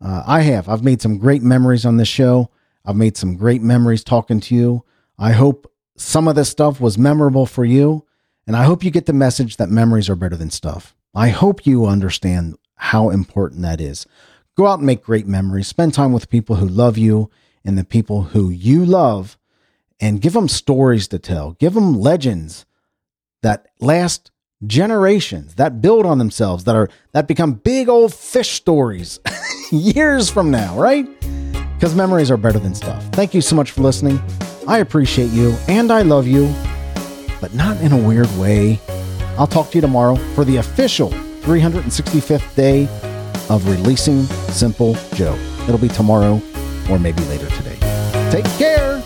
Uh, 0.00 0.22
I 0.26 0.42
have. 0.42 0.68
I've 0.68 0.84
made 0.84 1.00
some 1.00 1.16
great 1.16 1.42
memories 1.42 1.86
on 1.86 1.96
this 1.96 2.08
show. 2.08 2.50
I've 2.84 2.96
made 2.96 3.16
some 3.16 3.36
great 3.36 3.62
memories 3.62 4.04
talking 4.04 4.38
to 4.40 4.54
you. 4.54 4.84
I 5.18 5.32
hope 5.32 5.72
some 5.96 6.28
of 6.28 6.34
this 6.36 6.50
stuff 6.50 6.78
was 6.78 6.98
memorable 6.98 7.46
for 7.46 7.64
you. 7.64 8.04
And 8.46 8.54
I 8.54 8.64
hope 8.64 8.84
you 8.84 8.90
get 8.90 9.06
the 9.06 9.12
message 9.14 9.56
that 9.56 9.70
memories 9.70 10.10
are 10.10 10.14
better 10.14 10.36
than 10.36 10.50
stuff. 10.50 10.94
I 11.14 11.30
hope 11.30 11.66
you 11.66 11.86
understand 11.86 12.56
how 12.76 13.08
important 13.08 13.62
that 13.62 13.80
is. 13.80 14.06
Go 14.56 14.66
out 14.66 14.78
and 14.78 14.86
make 14.86 15.02
great 15.02 15.26
memories. 15.26 15.68
Spend 15.68 15.94
time 15.94 16.12
with 16.12 16.28
people 16.28 16.56
who 16.56 16.68
love 16.68 16.98
you 16.98 17.30
and 17.64 17.78
the 17.78 17.84
people 17.84 18.22
who 18.24 18.50
you 18.50 18.84
love 18.84 19.37
and 20.00 20.20
give 20.20 20.32
them 20.32 20.48
stories 20.48 21.08
to 21.08 21.18
tell. 21.18 21.52
Give 21.52 21.74
them 21.74 22.00
legends 22.00 22.66
that 23.42 23.68
last 23.80 24.30
generations, 24.66 25.54
that 25.54 25.80
build 25.80 26.04
on 26.06 26.18
themselves, 26.18 26.64
that 26.64 26.74
are 26.74 26.88
that 27.12 27.28
become 27.28 27.54
big 27.54 27.88
old 27.88 28.12
fish 28.12 28.50
stories 28.50 29.20
years 29.70 30.30
from 30.30 30.50
now, 30.50 30.78
right? 30.78 31.08
Because 31.74 31.94
memories 31.94 32.30
are 32.30 32.36
better 32.36 32.58
than 32.58 32.74
stuff. 32.74 33.04
Thank 33.12 33.34
you 33.34 33.40
so 33.40 33.54
much 33.54 33.70
for 33.70 33.82
listening. 33.82 34.20
I 34.66 34.78
appreciate 34.78 35.30
you 35.30 35.56
and 35.68 35.90
I 35.92 36.02
love 36.02 36.26
you, 36.26 36.52
but 37.40 37.54
not 37.54 37.80
in 37.80 37.92
a 37.92 37.96
weird 37.96 38.30
way. 38.36 38.80
I'll 39.38 39.46
talk 39.46 39.70
to 39.70 39.76
you 39.76 39.80
tomorrow 39.80 40.16
for 40.34 40.44
the 40.44 40.56
official 40.56 41.10
365th 41.10 42.54
day 42.56 42.88
of 43.48 43.66
releasing 43.68 44.24
Simple 44.50 44.94
Joe. 45.14 45.34
It'll 45.62 45.78
be 45.78 45.88
tomorrow 45.88 46.42
or 46.90 46.98
maybe 46.98 47.22
later 47.24 47.48
today. 47.50 47.78
Take 48.30 48.44
care. 48.58 48.97